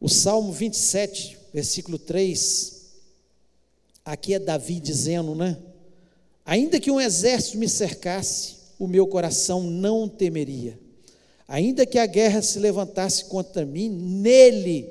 [0.00, 2.84] O Salmo 27, versículo 3,
[4.04, 5.58] aqui é Davi dizendo, né?
[6.44, 10.78] Ainda que um exército me cercasse, o meu coração não temeria.
[11.46, 14.88] Ainda que a guerra se levantasse contra mim, nele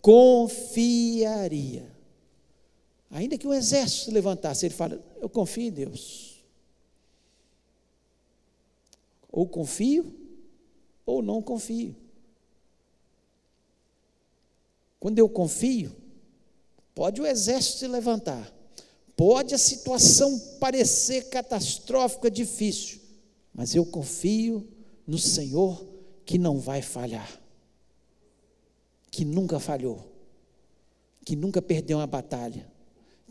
[0.00, 1.93] confiaria.
[3.14, 6.44] Ainda que o exército se levantasse, ele fala: Eu confio em Deus.
[9.30, 10.12] Ou confio,
[11.06, 11.94] ou não confio.
[14.98, 15.94] Quando eu confio,
[16.92, 18.52] pode o exército se levantar,
[19.16, 23.00] pode a situação parecer catastrófica, difícil,
[23.54, 24.66] mas eu confio
[25.06, 25.86] no Senhor
[26.26, 27.40] que não vai falhar,
[29.08, 30.04] que nunca falhou,
[31.24, 32.73] que nunca perdeu uma batalha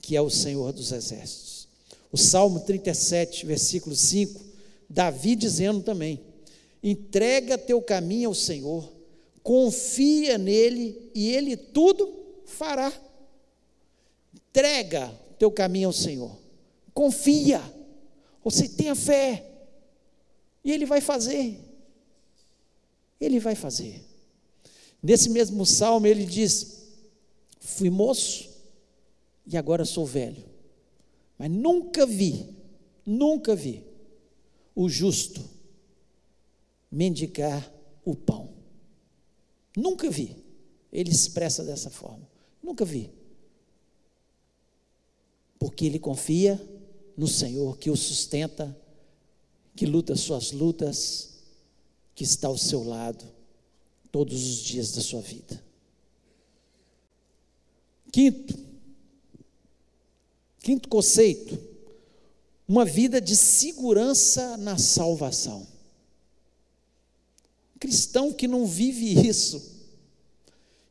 [0.03, 1.65] que é o Senhor dos Exércitos.
[2.11, 4.39] O Salmo 37, versículo 5,
[4.89, 6.19] Davi dizendo também:
[6.83, 8.91] entrega teu caminho ao Senhor,
[9.41, 12.13] confia nele e ele tudo
[12.45, 12.91] fará.
[14.35, 16.37] Entrega teu caminho ao Senhor.
[16.93, 17.61] Confia.
[18.43, 19.49] Você tenha fé.
[20.65, 21.57] E ele vai fazer.
[23.21, 24.03] Ele vai fazer.
[25.01, 26.83] Nesse mesmo salmo ele diz:
[27.61, 28.52] Fui moço
[29.45, 30.43] e agora sou velho.
[31.37, 32.55] Mas nunca vi,
[33.05, 33.83] nunca vi
[34.75, 35.43] o justo
[36.91, 37.71] mendigar
[38.05, 38.53] o pão.
[39.75, 40.35] Nunca vi.
[40.91, 42.27] Ele expressa dessa forma.
[42.61, 43.09] Nunca vi.
[45.57, 46.61] Porque ele confia
[47.17, 48.77] no Senhor que o sustenta,
[49.75, 51.33] que luta suas lutas,
[52.15, 53.25] que está ao seu lado
[54.11, 55.63] todos os dias da sua vida.
[58.11, 58.55] Quinto,
[60.63, 61.59] quinto conceito,
[62.65, 65.67] uma vida de segurança na salvação.
[67.77, 69.61] Cristão que não vive isso,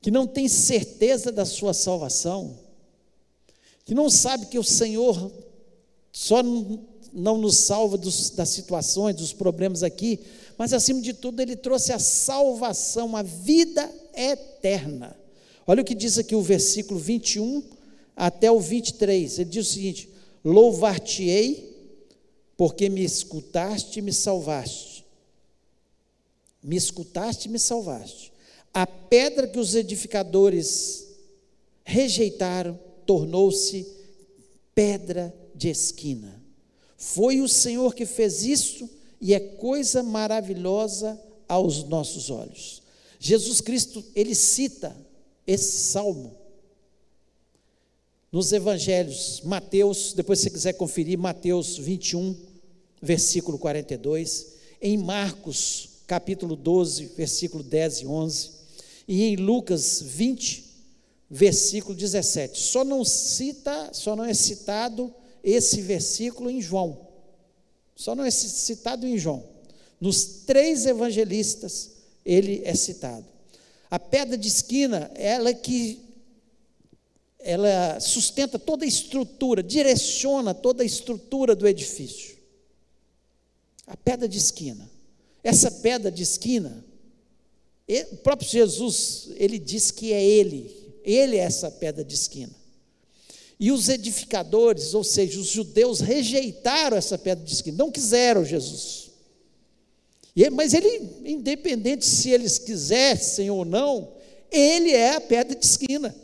[0.02, 2.58] que não tem certeza da sua salvação,
[3.86, 5.32] que não sabe que o Senhor
[6.12, 6.42] só
[7.10, 10.20] não nos salva dos, das situações, dos problemas aqui,
[10.58, 15.16] mas acima de tudo, Ele trouxe a salvação, a vida eterna.
[15.66, 17.62] Olha o que diz aqui o versículo 21
[18.16, 19.38] até o 23.
[19.38, 20.08] Ele diz o seguinte:
[20.44, 21.72] Louvar-te-ei,
[22.56, 25.04] porque me escutaste e me salvaste.
[26.62, 28.32] Me escutaste e me salvaste.
[28.72, 31.08] A pedra que os edificadores
[31.84, 33.86] rejeitaram tornou-se
[34.74, 36.40] pedra de esquina.
[36.96, 38.88] Foi o Senhor que fez isso
[39.20, 42.82] e é coisa maravilhosa aos nossos olhos.
[43.18, 44.96] Jesus Cristo, ele cita
[45.46, 46.41] esse salmo
[48.32, 52.34] nos evangelhos, Mateus, depois se você quiser conferir, Mateus 21,
[53.02, 58.50] versículo 42, em Marcos, capítulo 12, versículo 10 e 11,
[59.06, 60.64] e em Lucas 20,
[61.30, 62.58] versículo 17.
[62.58, 65.12] Só não cita, só não é citado
[65.44, 67.06] esse versículo em João.
[67.94, 69.44] Só não é citado em João.
[70.00, 71.90] Nos três evangelistas
[72.24, 73.26] ele é citado.
[73.90, 76.11] A pedra de esquina, ela é que
[77.42, 82.36] ela sustenta toda a estrutura, direciona toda a estrutura do edifício.
[83.86, 84.90] A pedra de esquina.
[85.42, 86.84] Essa pedra de esquina,
[88.12, 90.70] o próprio Jesus, ele diz que é ele,
[91.04, 92.52] ele é essa pedra de esquina.
[93.58, 99.10] E os edificadores, ou seja, os judeus, rejeitaram essa pedra de esquina, não quiseram Jesus.
[100.52, 104.12] Mas ele, independente se eles quisessem ou não,
[104.50, 106.14] ele é a pedra de esquina.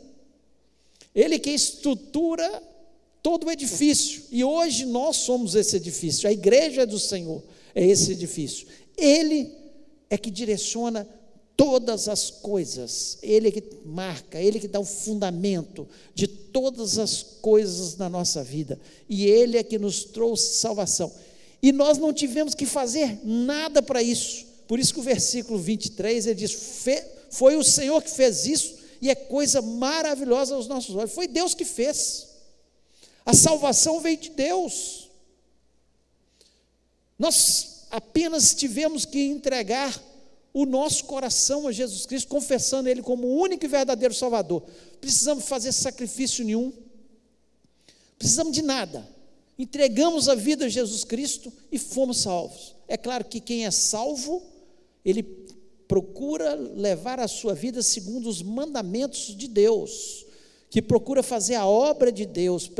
[1.18, 2.62] Ele que estrutura
[3.20, 4.22] todo o edifício.
[4.30, 6.28] E hoje nós somos esse edifício.
[6.28, 7.42] A igreja do Senhor
[7.74, 8.68] é esse edifício.
[8.96, 9.52] Ele
[10.08, 11.08] é que direciona
[11.56, 13.18] todas as coisas.
[13.20, 18.08] Ele é que marca, ele é que dá o fundamento de todas as coisas na
[18.08, 18.78] nossa vida.
[19.08, 21.12] E ele é que nos trouxe salvação.
[21.60, 24.46] E nós não tivemos que fazer nada para isso.
[24.68, 26.84] Por isso que o versículo 23 ele diz:
[27.28, 31.12] Foi o Senhor que fez isso e é coisa maravilhosa aos nossos olhos.
[31.12, 32.28] Foi Deus que fez.
[33.24, 35.10] A salvação veio de Deus.
[37.18, 40.02] Nós apenas tivemos que entregar
[40.52, 44.62] o nosso coração a Jesus Cristo, confessando Ele como o único e verdadeiro Salvador.
[45.00, 46.72] Precisamos fazer sacrifício nenhum,
[48.18, 49.06] precisamos de nada.
[49.58, 52.76] Entregamos a vida a Jesus Cristo e fomos salvos.
[52.86, 54.42] É claro que quem é salvo,
[55.04, 55.22] ele
[55.88, 60.26] procura levar a sua vida segundo os mandamentos de Deus,
[60.68, 62.70] que procura fazer a obra de Deus,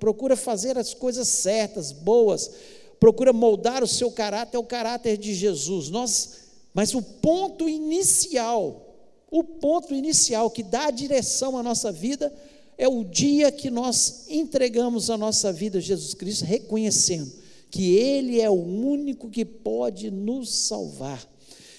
[0.00, 2.50] procura fazer as coisas certas, boas,
[2.98, 5.90] procura moldar o seu caráter ao caráter de Jesus.
[5.90, 6.30] Nós,
[6.72, 8.96] mas o ponto inicial,
[9.30, 12.32] o ponto inicial que dá a direção à nossa vida
[12.78, 17.30] é o dia que nós entregamos a nossa vida a Jesus Cristo, reconhecendo
[17.70, 21.28] que Ele é o único que pode nos salvar.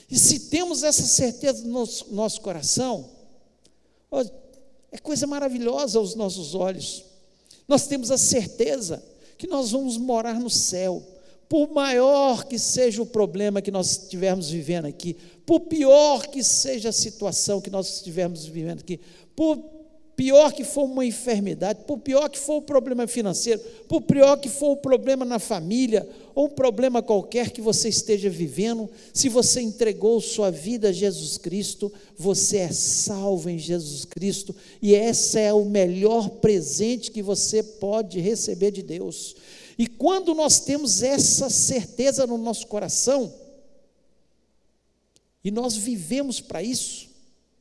[0.10, 3.10] E se temos essa certeza no nosso, nosso coração,
[4.92, 7.06] é coisa maravilhosa aos nossos olhos.
[7.68, 9.04] Nós temos a certeza
[9.38, 11.04] que nós vamos morar no céu.
[11.48, 16.90] Por maior que seja o problema que nós estivermos vivendo aqui, por pior que seja
[16.90, 19.00] a situação que nós estivermos vivendo aqui,
[19.36, 19.58] por
[20.20, 24.50] pior que for uma enfermidade, por pior que for o problema financeiro, por pior que
[24.50, 26.06] for o problema na família,
[26.36, 31.38] ou um problema qualquer que você esteja vivendo, se você entregou sua vida a Jesus
[31.38, 37.64] Cristo, você é salvo em Jesus Cristo, e esse é o melhor presente que você
[37.64, 39.38] pode receber de Deus.
[39.78, 43.34] E quando nós temos essa certeza no nosso coração,
[45.42, 47.08] E nós vivemos para isso,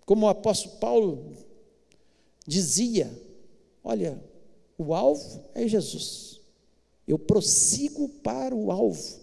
[0.04, 1.47] como o apóstolo Paulo
[2.48, 3.12] dizia:
[3.84, 4.18] olha,
[4.78, 6.40] o alvo é Jesus.
[7.06, 9.20] Eu prossigo para o alvo.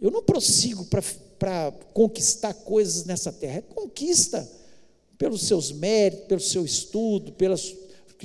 [0.00, 0.86] Eu não prossigo
[1.38, 4.48] para conquistar coisas nessa terra, é conquista
[5.18, 7.56] pelos seus méritos, pelo seu estudo, pela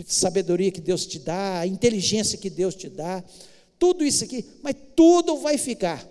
[0.06, 3.24] sabedoria que Deus te dá, a inteligência que Deus te dá,
[3.78, 6.08] tudo isso aqui, mas tudo vai ficar.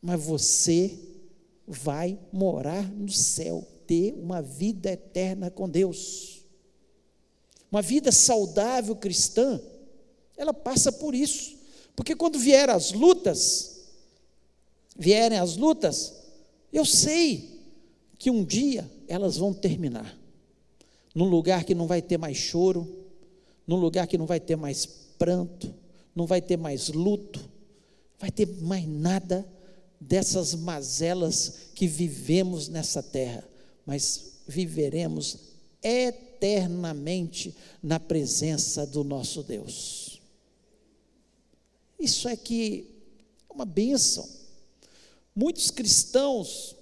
[0.00, 0.96] Mas você
[1.66, 6.44] vai morar no céu, ter uma vida eterna com Deus.
[7.72, 9.60] Uma vida saudável cristã,
[10.36, 11.56] ela passa por isso.
[11.96, 13.88] Porque quando vier as lutas,
[14.96, 16.14] vierem as lutas,
[16.72, 17.58] eu sei
[18.18, 20.16] que um dia elas vão terminar.
[21.14, 22.86] Num lugar que não vai ter mais choro,
[23.66, 25.74] num lugar que não vai ter mais pranto,
[26.14, 27.40] não vai ter mais luto,
[28.18, 29.46] vai ter mais nada
[30.00, 33.42] dessas mazelas que vivemos nessa terra,
[33.88, 35.38] mas viveremos
[35.82, 40.20] eternamente na presença do nosso Deus.
[41.98, 42.86] Isso é que
[43.48, 44.28] é uma bênção.
[45.34, 46.76] Muitos cristãos,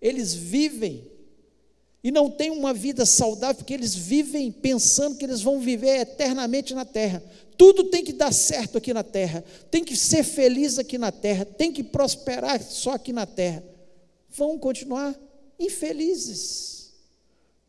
[0.00, 1.04] eles vivem
[2.02, 6.72] e não têm uma vida saudável, porque eles vivem pensando que eles vão viver eternamente
[6.72, 7.22] na terra.
[7.58, 11.44] Tudo tem que dar certo aqui na terra, tem que ser feliz aqui na terra,
[11.44, 13.62] tem que prosperar só aqui na terra.
[14.30, 15.14] Vão continuar
[15.58, 16.92] infelizes,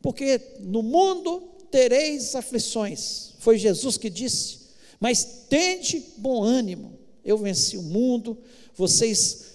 [0.00, 4.60] porque no mundo tereis aflições, foi Jesus que disse,
[4.98, 8.38] mas tende bom ânimo, eu venci o mundo,
[8.74, 9.46] vocês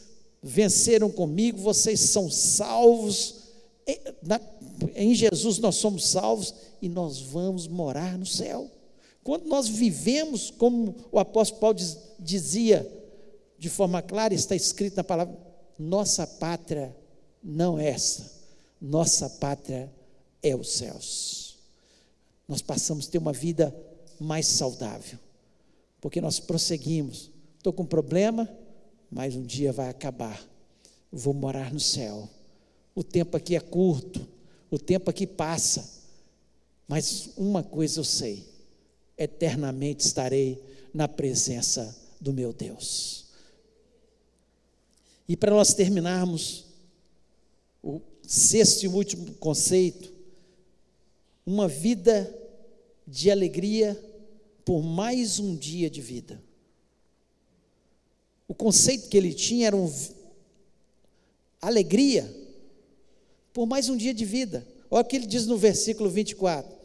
[0.42, 3.36] venceram comigo, vocês são salvos,
[4.96, 8.70] em Jesus nós somos salvos e nós vamos morar no céu.
[9.24, 12.88] Quando nós vivemos, como o apóstolo Paulo diz, dizia
[13.58, 15.36] de forma clara, está escrito na palavra:
[15.80, 16.96] nossa pátria
[17.46, 18.32] não é essa,
[18.82, 19.94] nossa pátria
[20.42, 21.58] é os céus.
[22.48, 23.76] Nós passamos a ter uma vida
[24.20, 25.20] mais saudável,
[26.02, 27.30] porque nós prosseguimos.
[27.58, 28.50] Estou com um problema,
[29.12, 30.44] mas um dia vai acabar.
[31.12, 32.28] Vou morar no céu.
[32.96, 34.28] O tempo aqui é curto,
[34.72, 35.88] o tempo aqui passa,
[36.88, 38.56] mas uma coisa eu sei
[39.18, 40.62] eternamente estarei
[40.94, 43.26] na presença do meu Deus.
[45.28, 46.65] E para nós terminarmos,
[48.28, 50.14] sexto e último conceito,
[51.46, 52.34] uma vida
[53.08, 54.00] de alegria
[54.64, 56.42] por mais um dia de vida.
[58.48, 59.92] O conceito que ele tinha era um,
[61.62, 62.32] alegria
[63.54, 64.66] por mais um dia de vida.
[64.90, 66.76] Olha o que ele diz no versículo 24: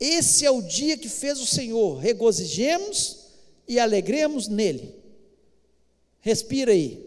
[0.00, 3.18] esse é o dia que fez o Senhor, regozijemos
[3.68, 4.94] e alegremos nele.
[6.20, 7.06] Respira aí,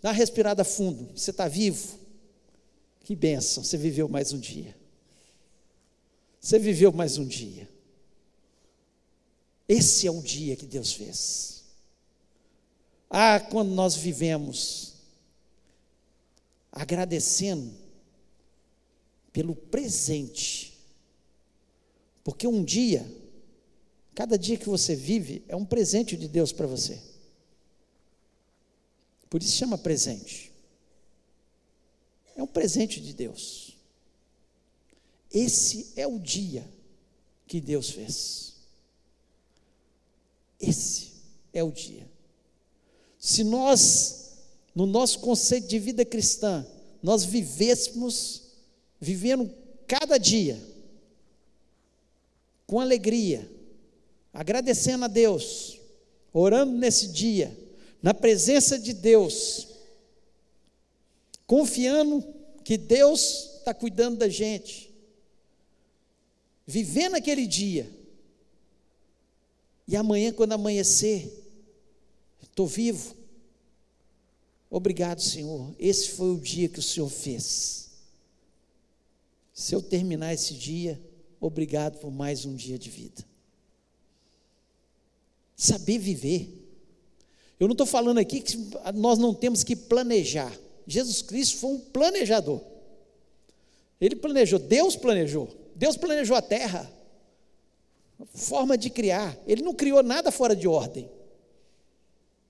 [0.00, 2.03] dá uma respirada fundo, você está vivo.
[3.04, 4.76] Que bênção, você viveu mais um dia.
[6.40, 7.68] Você viveu mais um dia.
[9.68, 11.64] Esse é o dia que Deus fez.
[13.08, 14.94] Ah, quando nós vivemos
[16.72, 17.72] agradecendo
[19.32, 20.74] pelo presente
[22.24, 23.06] porque um dia,
[24.14, 26.98] cada dia que você vive é um presente de Deus para você.
[29.28, 30.50] Por isso chama presente.
[32.36, 33.76] É um presente de Deus.
[35.32, 36.68] Esse é o dia
[37.46, 38.54] que Deus fez.
[40.60, 41.12] Esse
[41.52, 42.08] é o dia.
[43.18, 44.32] Se nós,
[44.74, 46.66] no nosso conceito de vida cristã,
[47.02, 48.42] nós vivêssemos,
[49.00, 49.52] vivendo
[49.86, 50.60] cada dia,
[52.66, 53.50] com alegria,
[54.32, 55.78] agradecendo a Deus,
[56.32, 57.56] orando nesse dia,
[58.02, 59.68] na presença de Deus,
[61.46, 62.24] confiando
[62.64, 64.92] que Deus está cuidando da gente,
[66.66, 67.90] vivendo aquele dia,
[69.86, 71.30] e amanhã, quando amanhecer,
[72.42, 73.14] estou vivo.
[74.70, 75.74] Obrigado, Senhor.
[75.78, 77.90] Esse foi o dia que o Senhor fez.
[79.52, 80.98] Se eu terminar esse dia,
[81.44, 83.22] Obrigado por mais um dia de vida.
[85.54, 86.48] Saber viver.
[87.60, 88.56] Eu não estou falando aqui que
[88.94, 90.50] nós não temos que planejar.
[90.86, 92.60] Jesus Cristo foi um planejador.
[94.00, 95.48] Ele planejou, Deus planejou.
[95.74, 96.90] Deus planejou a terra,
[98.34, 99.36] forma de criar.
[99.46, 101.10] Ele não criou nada fora de ordem.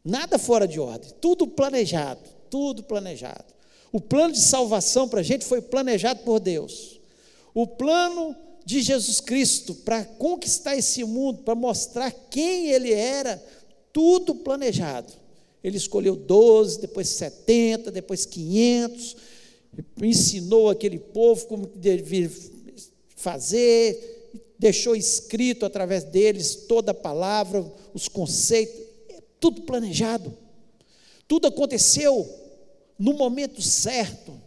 [0.04, 1.10] Nada fora de ordem.
[1.20, 2.20] Tudo planejado.
[2.50, 3.54] Tudo planejado.
[3.90, 7.00] O plano de salvação para a gente foi planejado por Deus.
[7.54, 13.42] O plano de Jesus Cristo para conquistar esse mundo, para mostrar quem ele era,
[13.92, 15.12] tudo planejado.
[15.64, 19.16] Ele escolheu 12, depois 70, depois 500,
[20.02, 22.30] ensinou aquele povo como devia
[23.16, 28.78] fazer, deixou escrito através deles toda a palavra, os conceitos,
[29.40, 30.36] tudo planejado.
[31.26, 32.28] Tudo aconteceu
[32.98, 34.38] no momento certo.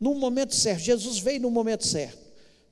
[0.00, 0.82] No momento certo.
[0.82, 2.18] Jesus veio no momento certo.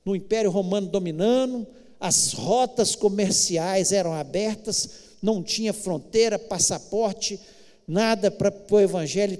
[0.03, 1.65] No Império Romano dominando,
[1.99, 4.89] as rotas comerciais eram abertas,
[5.23, 7.39] não tinha fronteira, passaporte,
[7.87, 9.39] nada para o evangelho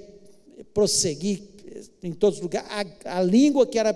[0.72, 1.42] prosseguir
[2.02, 2.70] em todos os lugares.
[3.04, 3.94] A, a língua que era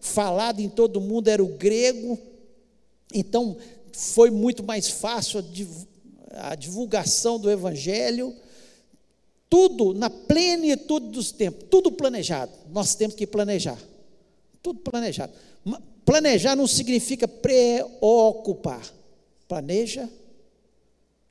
[0.00, 2.18] falada em todo o mundo era o grego,
[3.12, 3.54] então
[3.92, 5.44] foi muito mais fácil
[6.32, 8.34] a divulgação do evangelho.
[9.50, 12.50] Tudo na plenitude dos tempos, tudo planejado.
[12.72, 13.78] Nós temos que planejar.
[14.62, 15.34] Tudo planejado.
[16.04, 18.82] Planejar não significa preocupar.
[19.46, 20.08] Planeja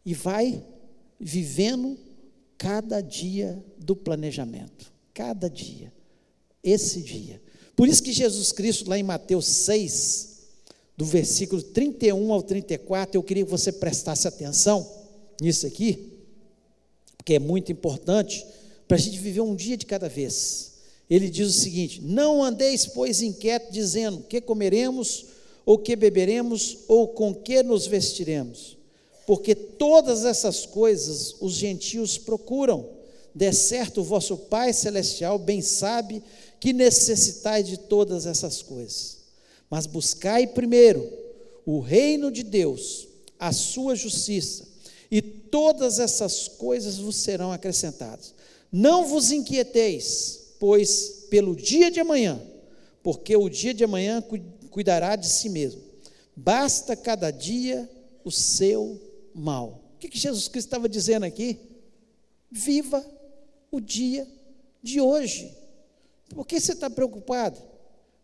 [0.06, 0.64] e vai
[1.20, 1.98] vivendo
[2.58, 4.92] cada dia do planejamento.
[5.14, 5.92] Cada dia.
[6.64, 7.42] Esse dia.
[7.76, 10.36] Por isso que Jesus Cristo, lá em Mateus 6,
[10.96, 14.90] do versículo 31 ao 34, eu queria que você prestasse atenção
[15.42, 16.14] nisso aqui,
[17.18, 18.46] porque é muito importante
[18.88, 20.76] para a gente viver um dia de cada vez
[21.10, 25.26] ele diz o seguinte: Não andeis, pois, inquieto, dizendo: que comeremos,
[25.66, 28.75] ou que beberemos, ou com que nos vestiremos?
[29.26, 32.88] Porque todas essas coisas os gentios procuram.
[33.34, 36.24] De certo, vosso Pai Celestial bem sabe
[36.60, 39.18] que necessitais de todas essas coisas.
[39.70, 41.12] Mas buscai primeiro
[41.66, 43.08] o reino de Deus,
[43.40, 44.66] a sua justiça,
[45.10, 48.34] e todas essas coisas vos serão acrescentadas.
[48.72, 52.42] Não vos inquieteis pois, pelo dia de amanhã,
[53.04, 54.24] porque o dia de amanhã
[54.70, 55.82] cuidará de si mesmo.
[56.36, 57.90] Basta cada dia
[58.24, 59.00] o seu
[59.36, 59.84] mal.
[59.96, 61.60] O que, que Jesus Cristo estava dizendo aqui?
[62.50, 63.06] Viva
[63.70, 64.28] o dia
[64.82, 65.54] de hoje.
[66.30, 67.60] Por que você está preocupado?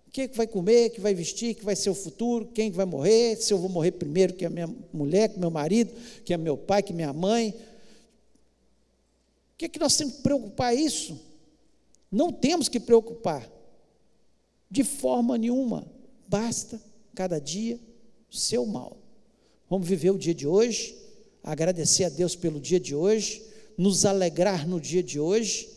[0.07, 2.85] O que, que vai comer, que vai vestir, que vai ser o futuro, quem vai
[2.85, 5.93] morrer, se eu vou morrer primeiro que a minha mulher, que meu marido,
[6.25, 7.55] que é meu pai, que minha mãe.
[9.53, 11.19] O que, que nós temos que preocupar isso?
[12.11, 13.49] Não temos que preocupar,
[14.69, 15.87] de forma nenhuma,
[16.27, 16.81] basta
[17.15, 17.79] cada dia
[18.29, 19.00] o seu mal.
[19.71, 20.97] Vamos viver o dia de hoje,
[21.41, 23.41] agradecer a Deus pelo dia de hoje,
[23.77, 25.69] nos alegrar no dia de hoje.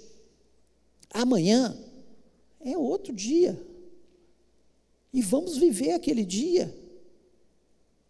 [1.10, 1.78] Amanhã
[2.60, 3.56] é outro dia.
[5.12, 6.76] E vamos viver aquele dia,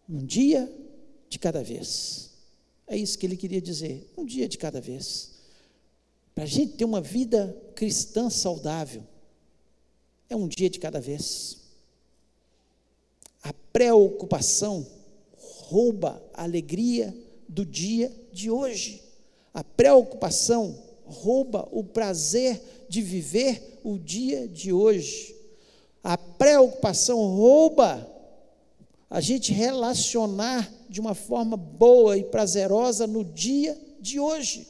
[0.09, 0.74] um dia
[1.28, 2.30] de cada vez.
[2.87, 5.32] É isso que ele queria dizer, um dia de cada vez.
[6.35, 9.07] Para a gente ter uma vida cristã saudável,
[10.30, 11.59] é um dia de cada vez.
[13.43, 14.93] A preocupação
[15.68, 17.14] rouba a alegria
[17.48, 19.02] do dia de hoje.
[19.52, 25.34] A preocupação rouba o prazer de viver o dia de hoje.
[26.02, 28.10] A preocupação rouba
[29.08, 34.66] a gente relacionar de uma forma boa e prazerosa no dia de hoje.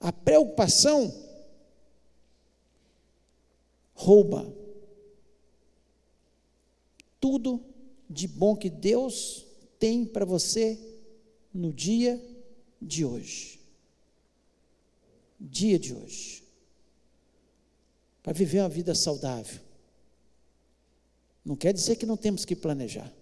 [0.00, 1.14] A preocupação
[3.94, 4.52] rouba
[7.20, 7.73] tudo
[8.14, 9.44] de bom que Deus
[9.78, 10.78] tem para você
[11.52, 12.22] no dia
[12.80, 13.60] de hoje.
[15.38, 16.44] Dia de hoje.
[18.22, 19.60] Para viver uma vida saudável.
[21.44, 23.12] Não quer dizer que não temos que planejar.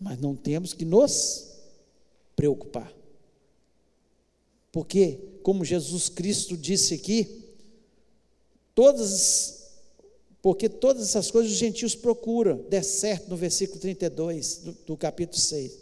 [0.00, 1.52] Mas não temos que nos
[2.34, 2.92] preocupar.
[4.72, 7.44] Porque, como Jesus Cristo disse aqui,
[8.74, 9.63] todas
[10.44, 15.40] porque todas essas coisas os gentios procuram, der certo no versículo 32 do, do capítulo
[15.40, 15.72] 6.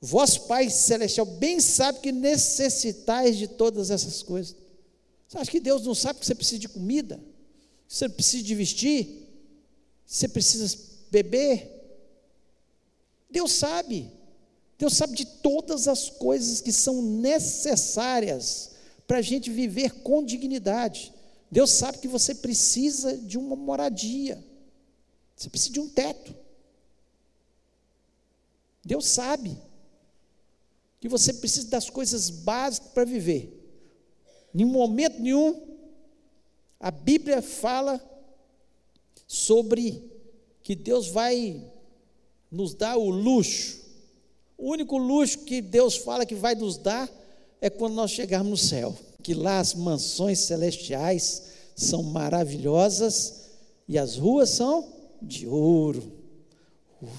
[0.00, 4.56] Vosso Pai Celestial bem sabe que necessitais de todas essas coisas.
[5.28, 7.20] Você acha que Deus não sabe que você precisa de comida?
[7.86, 9.28] Você precisa de vestir?
[10.06, 10.78] Você precisa
[11.10, 11.70] beber?
[13.30, 14.10] Deus sabe.
[14.78, 18.70] Deus sabe de todas as coisas que são necessárias
[19.06, 21.12] para a gente viver com dignidade.
[21.50, 24.42] Deus sabe que você precisa de uma moradia,
[25.36, 26.34] você precisa de um teto.
[28.84, 29.58] Deus sabe
[31.00, 33.56] que você precisa das coisas básicas para viver.
[34.54, 35.76] Em momento nenhum,
[36.78, 38.00] a Bíblia fala
[39.26, 40.10] sobre
[40.62, 41.64] que Deus vai
[42.50, 43.80] nos dar o luxo
[44.60, 47.10] o único luxo que Deus fala que vai nos dar
[47.62, 48.94] é quando nós chegarmos no céu,
[49.30, 51.42] que lá as mansões celestiais
[51.76, 53.42] são maravilhosas
[53.86, 56.02] e as ruas são de ouro,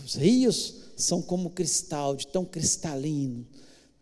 [0.03, 3.47] os rios são como cristal, de tão cristalino.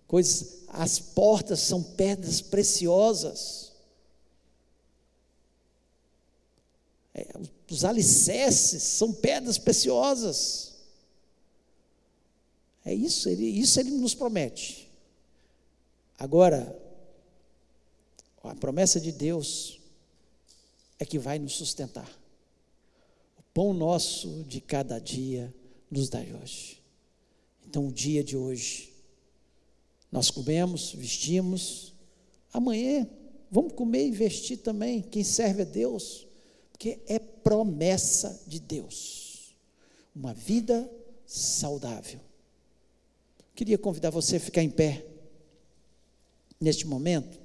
[0.07, 3.73] Coisas, as portas são pedras preciosas.
[7.13, 7.27] É,
[7.69, 10.73] os alicerces são pedras preciosas.
[12.83, 14.89] É isso, ele, isso ele nos promete.
[16.17, 16.88] Agora,
[18.51, 19.79] a promessa de Deus
[20.97, 22.09] é que vai nos sustentar.
[23.37, 25.53] O pão nosso de cada dia
[25.89, 26.81] nos dá hoje.
[27.65, 28.93] Então, o dia de hoje,
[30.11, 31.93] nós comemos, vestimos.
[32.51, 33.07] Amanhã,
[33.49, 35.01] vamos comer e vestir também.
[35.01, 36.27] Quem serve a Deus,
[36.71, 39.55] porque é promessa de Deus.
[40.15, 40.89] Uma vida
[41.25, 42.19] saudável.
[43.55, 45.05] Queria convidar você a ficar em pé
[46.59, 47.38] neste momento.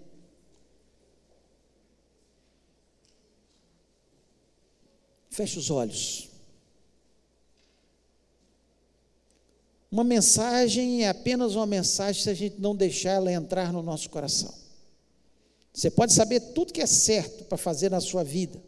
[5.35, 6.29] Feche os olhos.
[9.91, 14.09] Uma mensagem é apenas uma mensagem se a gente não deixar ela entrar no nosso
[14.11, 14.55] coração.
[15.73, 18.63] Você pode saber tudo que é certo para fazer na sua vida,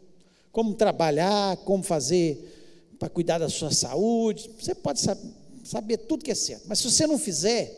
[0.51, 4.51] como trabalhar, como fazer para cuidar da sua saúde.
[4.59, 7.77] Você pode saber, saber tudo que é certo, mas se você não fizer,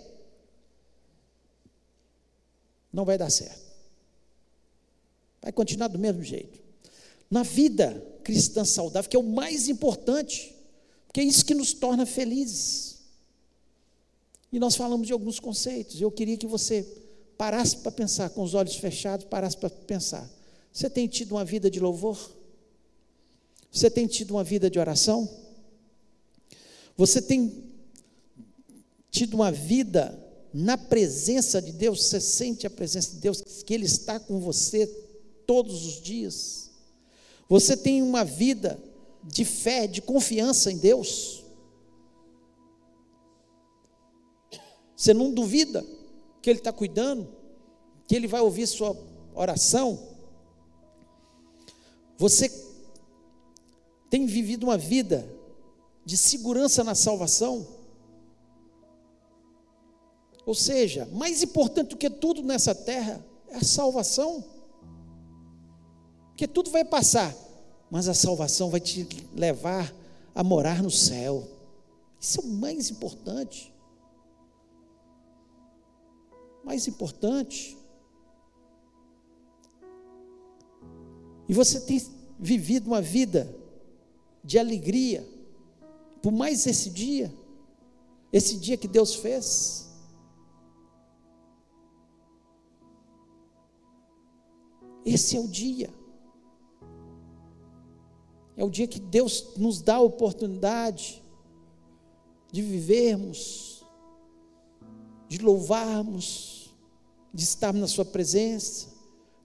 [2.91, 3.69] não vai dar certo.
[5.43, 6.68] Vai continuar do mesmo jeito.
[7.29, 10.55] Na vida, cristã saudável, que é o mais importante,
[11.07, 12.99] porque é isso que nos torna felizes.
[14.51, 16.01] E nós falamos de alguns conceitos.
[16.01, 16.85] Eu queria que você
[17.37, 20.29] parasse para pensar, com os olhos fechados, parasse para pensar.
[20.73, 22.31] Você tem tido uma vida de louvor?
[23.71, 25.29] Você tem tido uma vida de oração?
[26.97, 27.63] Você tem
[29.11, 30.21] tido uma vida
[30.53, 32.03] na presença de Deus?
[32.03, 34.87] Você sente a presença de Deus, que Ele está com você
[35.45, 36.68] todos os dias?
[37.49, 38.79] Você tem uma vida
[39.23, 41.43] de fé, de confiança em Deus.
[44.95, 45.83] Você não duvida
[46.41, 47.27] que Ele está cuidando,
[48.07, 48.95] que Ele vai ouvir sua
[49.33, 49.99] oração.
[52.17, 52.49] Você
[54.09, 55.27] tem vivido uma vida
[56.05, 57.67] de segurança na salvação.
[60.45, 64.43] Ou seja, mais importante do que tudo nessa terra é a salvação.
[66.39, 67.35] Porque tudo vai passar,
[67.91, 69.93] mas a salvação vai te levar
[70.33, 71.45] a morar no céu.
[72.17, 73.73] Isso é o mais importante.
[76.63, 77.77] Mais importante.
[81.49, 82.01] E você tem
[82.39, 83.53] vivido uma vida
[84.41, 85.27] de alegria,
[86.21, 87.33] por mais esse dia,
[88.31, 89.89] esse dia que Deus fez.
[95.03, 95.98] Esse é o dia.
[98.59, 101.23] É o dia que Deus nos dá a oportunidade
[102.51, 103.85] de vivermos,
[105.29, 106.69] de louvarmos,
[107.33, 108.89] de estarmos na Sua presença,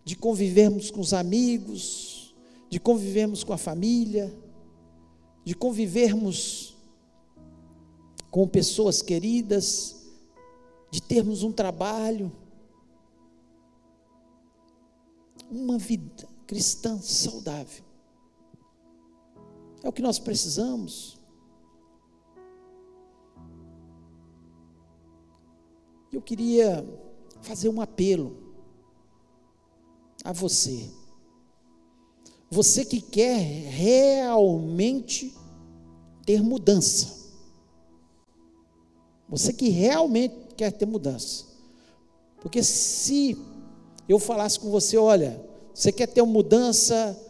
[0.04, 2.34] de convivermos com os amigos,
[2.68, 4.36] de convivermos com a família,
[5.44, 6.76] de convivermos
[8.32, 10.08] com pessoas queridas,
[10.90, 12.32] de termos um trabalho,
[15.48, 17.83] uma vida cristã saudável.
[19.84, 21.20] É o que nós precisamos.
[26.10, 26.82] Eu queria
[27.42, 28.34] fazer um apelo
[30.24, 30.90] a você.
[32.50, 35.36] Você que quer realmente
[36.24, 37.30] ter mudança.
[39.28, 41.44] Você que realmente quer ter mudança.
[42.40, 43.36] Porque se
[44.08, 47.20] eu falasse com você, olha, você quer ter uma mudança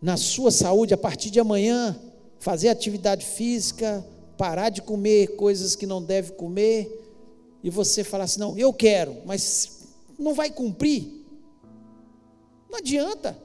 [0.00, 1.98] na sua saúde a partir de amanhã,
[2.38, 4.04] fazer atividade física,
[4.36, 6.96] parar de comer coisas que não deve comer,
[7.62, 9.86] e você falar assim: não, eu quero, mas
[10.18, 11.24] não vai cumprir,
[12.70, 13.36] não adianta.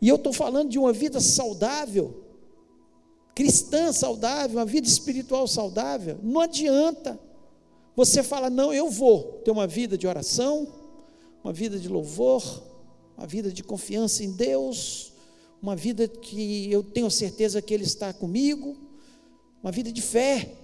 [0.00, 2.22] E eu estou falando de uma vida saudável,
[3.34, 7.18] cristã saudável, uma vida espiritual saudável, não adianta.
[7.96, 10.66] Você fala, não, eu vou ter uma vida de oração,
[11.42, 12.62] uma vida de louvor,
[13.16, 15.12] uma vida de confiança em Deus,
[15.62, 18.76] uma vida que eu tenho certeza que Ele está comigo,
[19.62, 20.54] uma vida de fé,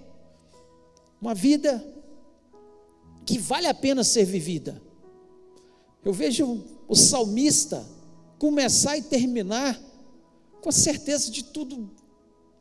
[1.20, 1.82] uma vida
[3.24, 4.80] que vale a pena ser vivida.
[6.04, 7.86] Eu vejo o salmista
[8.38, 9.80] começar e terminar
[10.60, 11.90] com a certeza de tudo,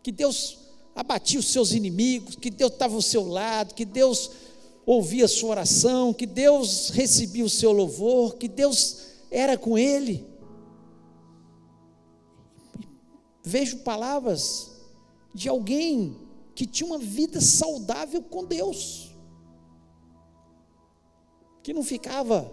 [0.03, 0.59] que Deus
[0.95, 4.31] abatia os seus inimigos, que Deus estava ao seu lado, que Deus
[4.85, 10.27] ouvia a sua oração, que Deus recebia o seu louvor, que Deus era com ele.
[13.43, 14.71] Vejo palavras
[15.33, 16.15] de alguém
[16.55, 19.15] que tinha uma vida saudável com Deus,
[21.63, 22.51] que não ficava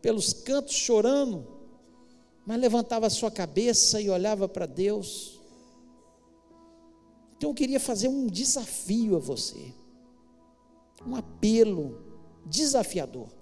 [0.00, 1.46] pelos cantos chorando,
[2.46, 5.40] mas levantava a sua cabeça e olhava para Deus.
[7.36, 9.74] Então eu queria fazer um desafio a você,
[11.06, 12.02] um apelo
[12.46, 13.37] desafiador.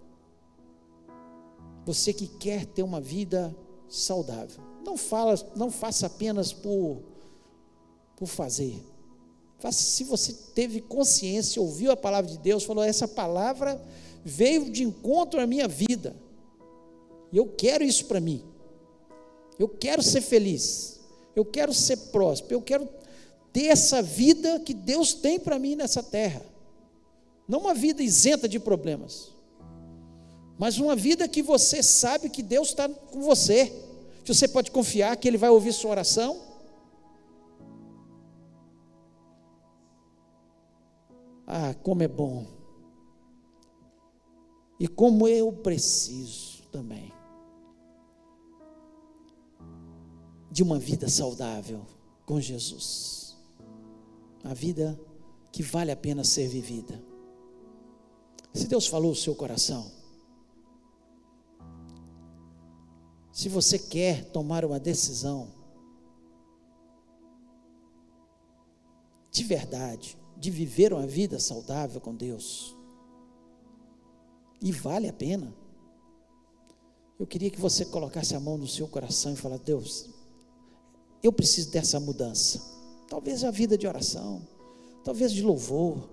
[1.87, 3.57] Você que quer ter uma vida
[3.89, 6.99] saudável, não fala, não faça apenas por
[8.17, 8.83] por fazer.
[9.59, 13.81] Faça se você teve consciência, ouviu a palavra de Deus, falou essa palavra
[14.29, 16.17] veio de encontro à minha vida.
[17.33, 18.43] E eu quero isso para mim.
[19.57, 20.99] Eu quero ser feliz.
[21.37, 22.55] Eu quero ser próspero.
[22.55, 22.89] Eu quero
[23.53, 26.43] ter essa vida que Deus tem para mim nessa terra.
[27.47, 29.31] Não uma vida isenta de problemas,
[30.59, 33.67] mas uma vida que você sabe que Deus está com você.
[34.25, 36.41] Que você pode confiar que Ele vai ouvir sua oração.
[41.47, 42.47] Ah, como é bom.
[44.81, 47.13] E como eu preciso também
[50.51, 51.87] de uma vida saudável
[52.25, 53.37] com Jesus.
[54.43, 54.99] A vida
[55.53, 57.03] que vale a pena ser vivida.
[58.55, 59.96] Se Deus falou o seu coração,
[63.37, 65.49] se você quer tomar uma decisão
[69.31, 72.75] de verdade, de viver uma vida saudável com Deus,
[74.59, 75.55] e vale a pena,
[77.21, 80.09] eu queria que você colocasse a mão no seu coração e falasse: Deus,
[81.23, 82.63] eu preciso dessa mudança.
[83.07, 84.49] Talvez a vida de oração,
[85.05, 86.09] talvez de louvor,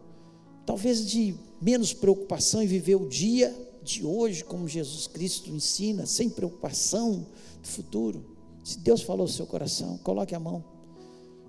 [0.66, 6.30] talvez de menos preocupação em viver o dia de hoje, como Jesus Cristo ensina, sem
[6.30, 7.26] preocupação
[7.62, 8.26] do futuro.
[8.64, 10.64] Se Deus falou no seu coração, coloque a mão.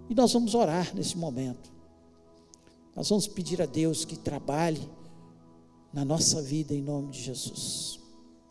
[0.09, 1.73] E nós vamos orar nesse momento.
[2.95, 4.89] Nós vamos pedir a Deus que trabalhe
[5.93, 8.01] na nossa vida em nome de Jesus.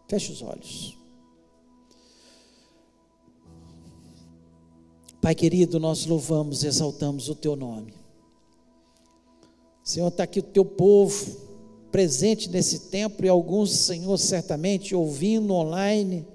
[0.07, 0.97] Feche os olhos.
[5.21, 7.93] Pai querido, nós louvamos, exaltamos o teu nome.
[9.83, 11.52] Senhor, está aqui o teu povo
[11.93, 16.25] presente nesse tempo e alguns, Senhor, certamente ouvindo online.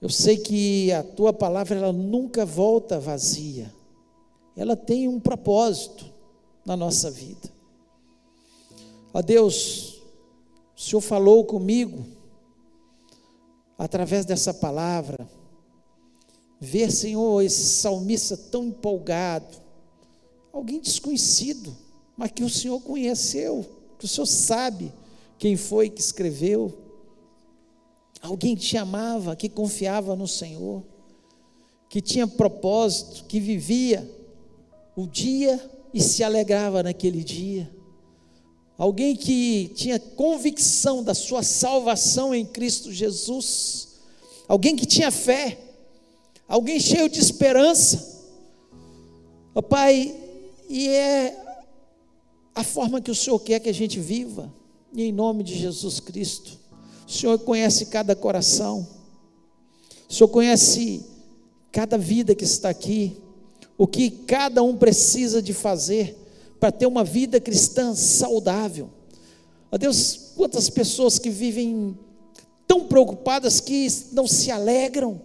[0.00, 3.74] Eu sei que a tua palavra ela nunca volta vazia.
[4.56, 6.06] Ela tem um propósito
[6.64, 7.50] na nossa vida.
[9.12, 10.00] Ó Deus,
[10.76, 12.06] o Senhor falou comigo
[13.76, 15.28] através dessa palavra
[16.60, 19.60] ver, Senhor, esse salmista tão empolgado,
[20.52, 21.87] alguém desconhecido,
[22.18, 23.64] mas que o Senhor conheceu,
[23.98, 24.92] que o Senhor sabe
[25.38, 26.76] quem foi que escreveu,
[28.20, 30.82] alguém que te amava, que confiava no Senhor,
[31.88, 34.06] que tinha propósito, que vivia
[34.96, 35.58] o dia
[35.94, 37.70] e se alegrava naquele dia.
[38.76, 44.00] Alguém que tinha convicção da sua salvação em Cristo Jesus.
[44.46, 45.58] Alguém que tinha fé
[46.48, 48.16] alguém cheio de esperança.
[49.54, 50.14] Oh, Pai,
[50.68, 51.47] e é
[52.58, 54.52] a forma que o Senhor quer que a gente viva,
[54.92, 56.58] e em nome de Jesus Cristo.
[57.06, 58.84] O Senhor conhece cada coração,
[60.08, 61.06] o Senhor conhece
[61.70, 63.16] cada vida que está aqui,
[63.76, 66.18] o que cada um precisa de fazer
[66.58, 68.90] para ter uma vida cristã saudável.
[69.70, 71.96] Ó Deus, quantas pessoas que vivem
[72.66, 75.22] tão preocupadas que não se alegram,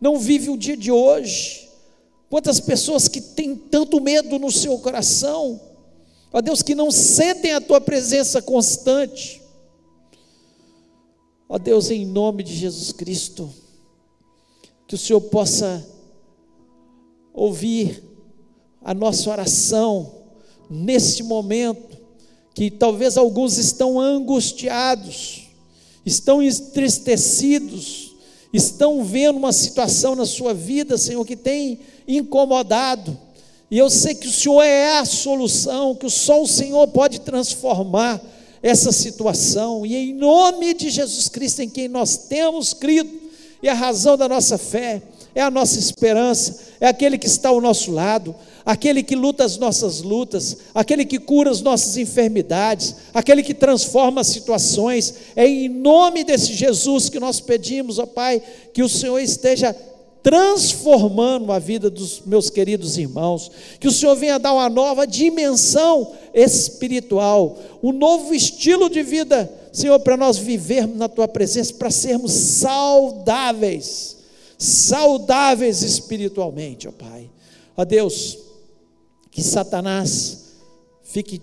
[0.00, 1.68] não vive o dia de hoje.
[2.30, 5.60] Quantas pessoas que têm tanto medo no seu coração,
[6.32, 9.42] ó Deus, que não sentem a tua presença constante.
[11.48, 13.48] Ó Deus, em nome de Jesus Cristo,
[14.86, 15.86] que o Senhor possa
[17.32, 18.02] ouvir
[18.82, 20.12] a nossa oração
[20.70, 21.96] neste momento,
[22.54, 25.48] que talvez alguns estão angustiados,
[26.04, 28.14] estão entristecidos,
[28.52, 33.25] estão vendo uma situação na sua vida, Senhor, que tem incomodado.
[33.70, 38.20] E eu sei que o Senhor é a solução, que só o Senhor pode transformar
[38.62, 39.84] essa situação.
[39.84, 43.10] E em nome de Jesus Cristo, em quem nós temos crido,
[43.62, 45.02] e a razão da nossa fé,
[45.34, 49.58] é a nossa esperança, é aquele que está ao nosso lado, aquele que luta as
[49.58, 55.14] nossas lutas, aquele que cura as nossas enfermidades, aquele que transforma as situações.
[55.34, 58.42] É em nome desse Jesus que nós pedimos, ó Pai,
[58.72, 59.76] que o Senhor esteja
[60.26, 63.48] transformando a vida dos meus queridos irmãos,
[63.78, 70.00] que o Senhor venha dar uma nova dimensão espiritual, um novo estilo de vida, Senhor,
[70.00, 74.16] para nós vivermos na tua presença, para sermos saudáveis,
[74.58, 77.30] saudáveis espiritualmente, ó Pai.
[77.76, 78.36] Ó Deus,
[79.30, 80.46] Que Satanás
[81.04, 81.40] fique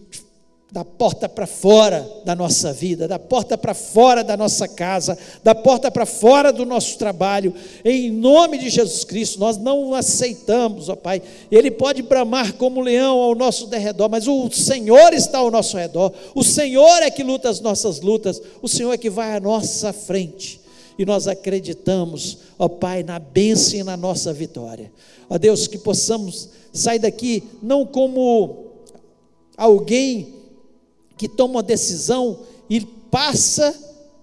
[0.74, 5.53] da porta para fora da nossa vida, da porta para fora da nossa casa, da
[5.53, 7.53] porta para fora do nosso trabalho,
[7.86, 11.21] em nome de Jesus Cristo, nós não aceitamos, ó Pai.
[11.51, 16.11] Ele pode bramar como leão ao nosso derredor, mas o Senhor está ao nosso redor,
[16.34, 19.93] o Senhor é que luta as nossas lutas, o Senhor é que vai à nossa
[19.93, 20.59] frente,
[20.97, 24.91] e nós acreditamos, ó Pai, na bênção e na nossa vitória.
[25.30, 28.71] Ó Deus, que possamos sair daqui não como
[29.55, 30.41] alguém
[31.18, 32.39] que toma uma decisão
[32.70, 33.74] e passa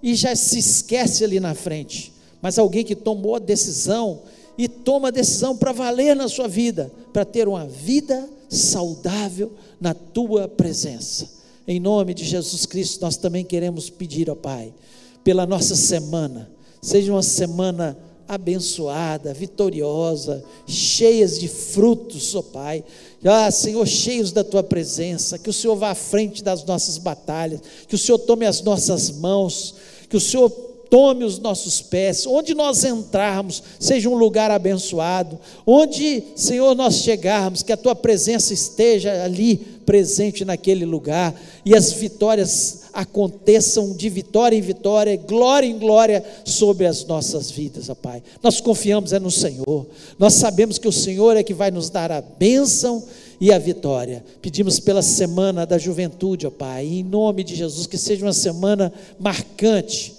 [0.02, 4.22] e já se esquece ali na frente, mas alguém que tomou a decisão
[4.56, 9.94] e toma a decisão para valer na sua vida, para ter uma vida saudável na
[9.94, 11.28] tua presença.
[11.66, 14.74] Em nome de Jesus Cristo, nós também queremos pedir ao Pai,
[15.22, 22.84] pela nossa semana, seja uma semana abençoada, vitoriosa, cheias de frutos, ó oh Pai.
[23.24, 27.60] Ah, Senhor, cheios da tua presença, que o Senhor vá à frente das nossas batalhas,
[27.86, 29.74] que o Senhor tome as nossas mãos,
[30.08, 30.48] que o Senhor
[30.90, 37.62] tome os nossos pés, onde nós entrarmos, seja um lugar abençoado, onde, Senhor, nós chegarmos,
[37.62, 39.56] que a tua presença esteja ali
[39.86, 46.86] presente naquele lugar e as vitórias aconteçam de vitória em vitória, glória em glória sobre
[46.86, 48.22] as nossas vidas, ó Pai.
[48.42, 49.86] Nós confiamos é no Senhor.
[50.18, 53.02] Nós sabemos que o Senhor é que vai nos dar a bênção
[53.40, 54.24] e a vitória.
[54.42, 58.92] Pedimos pela semana da juventude, ó Pai, em nome de Jesus, que seja uma semana
[59.18, 60.14] marcante,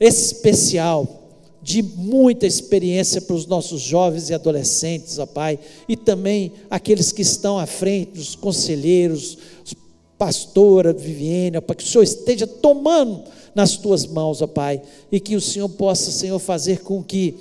[0.00, 1.20] especial,
[1.62, 5.58] de muita experiência para os nossos jovens e adolescentes, ó Pai,
[5.88, 9.72] e também aqueles que estão à frente, os conselheiros, os
[10.22, 13.24] pastora Viviane, ó Pai, que o Senhor esteja tomando
[13.56, 17.34] nas tuas mãos, ó Pai, e que o Senhor possa, Senhor, fazer com que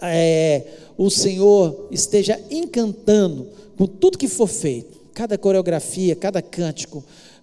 [0.00, 0.62] é,
[0.96, 7.02] o Senhor esteja encantando com tudo que for feito, cada coreografia, cada cântico,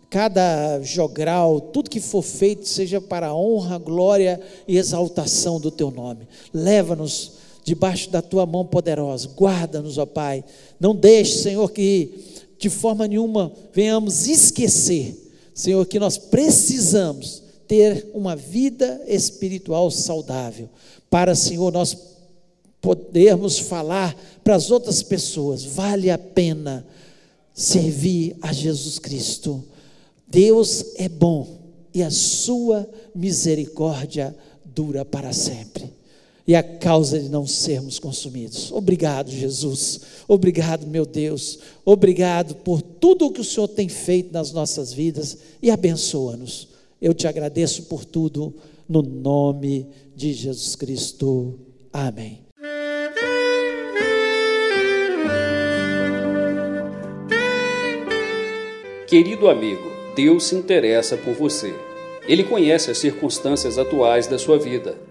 [0.09, 5.91] cada jogral, tudo que for feito seja para a honra, glória e exaltação do teu
[5.91, 6.25] nome.
[6.53, 7.33] Leva-nos
[7.65, 10.41] debaixo da tua mão poderosa, guarda-nos, ó Pai.
[10.79, 12.30] Não deixe, Senhor, que
[12.61, 15.15] de forma nenhuma venhamos esquecer,
[15.53, 20.69] Senhor, que nós precisamos ter uma vida espiritual saudável,
[21.09, 21.97] para, Senhor, nós
[22.81, 26.85] podermos falar para as outras pessoas, vale a pena
[27.53, 29.63] servir a Jesus Cristo
[30.31, 31.59] Deus é bom
[31.93, 34.33] e a sua misericórdia
[34.63, 35.91] dura para sempre.
[36.51, 38.73] E a causa de não sermos consumidos.
[38.73, 40.01] Obrigado, Jesus.
[40.27, 41.59] Obrigado, meu Deus.
[41.85, 46.67] Obrigado por tudo o que o Senhor tem feito nas nossas vidas e abençoa-nos.
[47.01, 48.53] Eu te agradeço por tudo,
[48.85, 51.57] no nome de Jesus Cristo.
[51.93, 52.41] Amém.
[59.07, 61.73] Querido amigo, Deus se interessa por você.
[62.27, 65.10] Ele conhece as circunstâncias atuais da sua vida.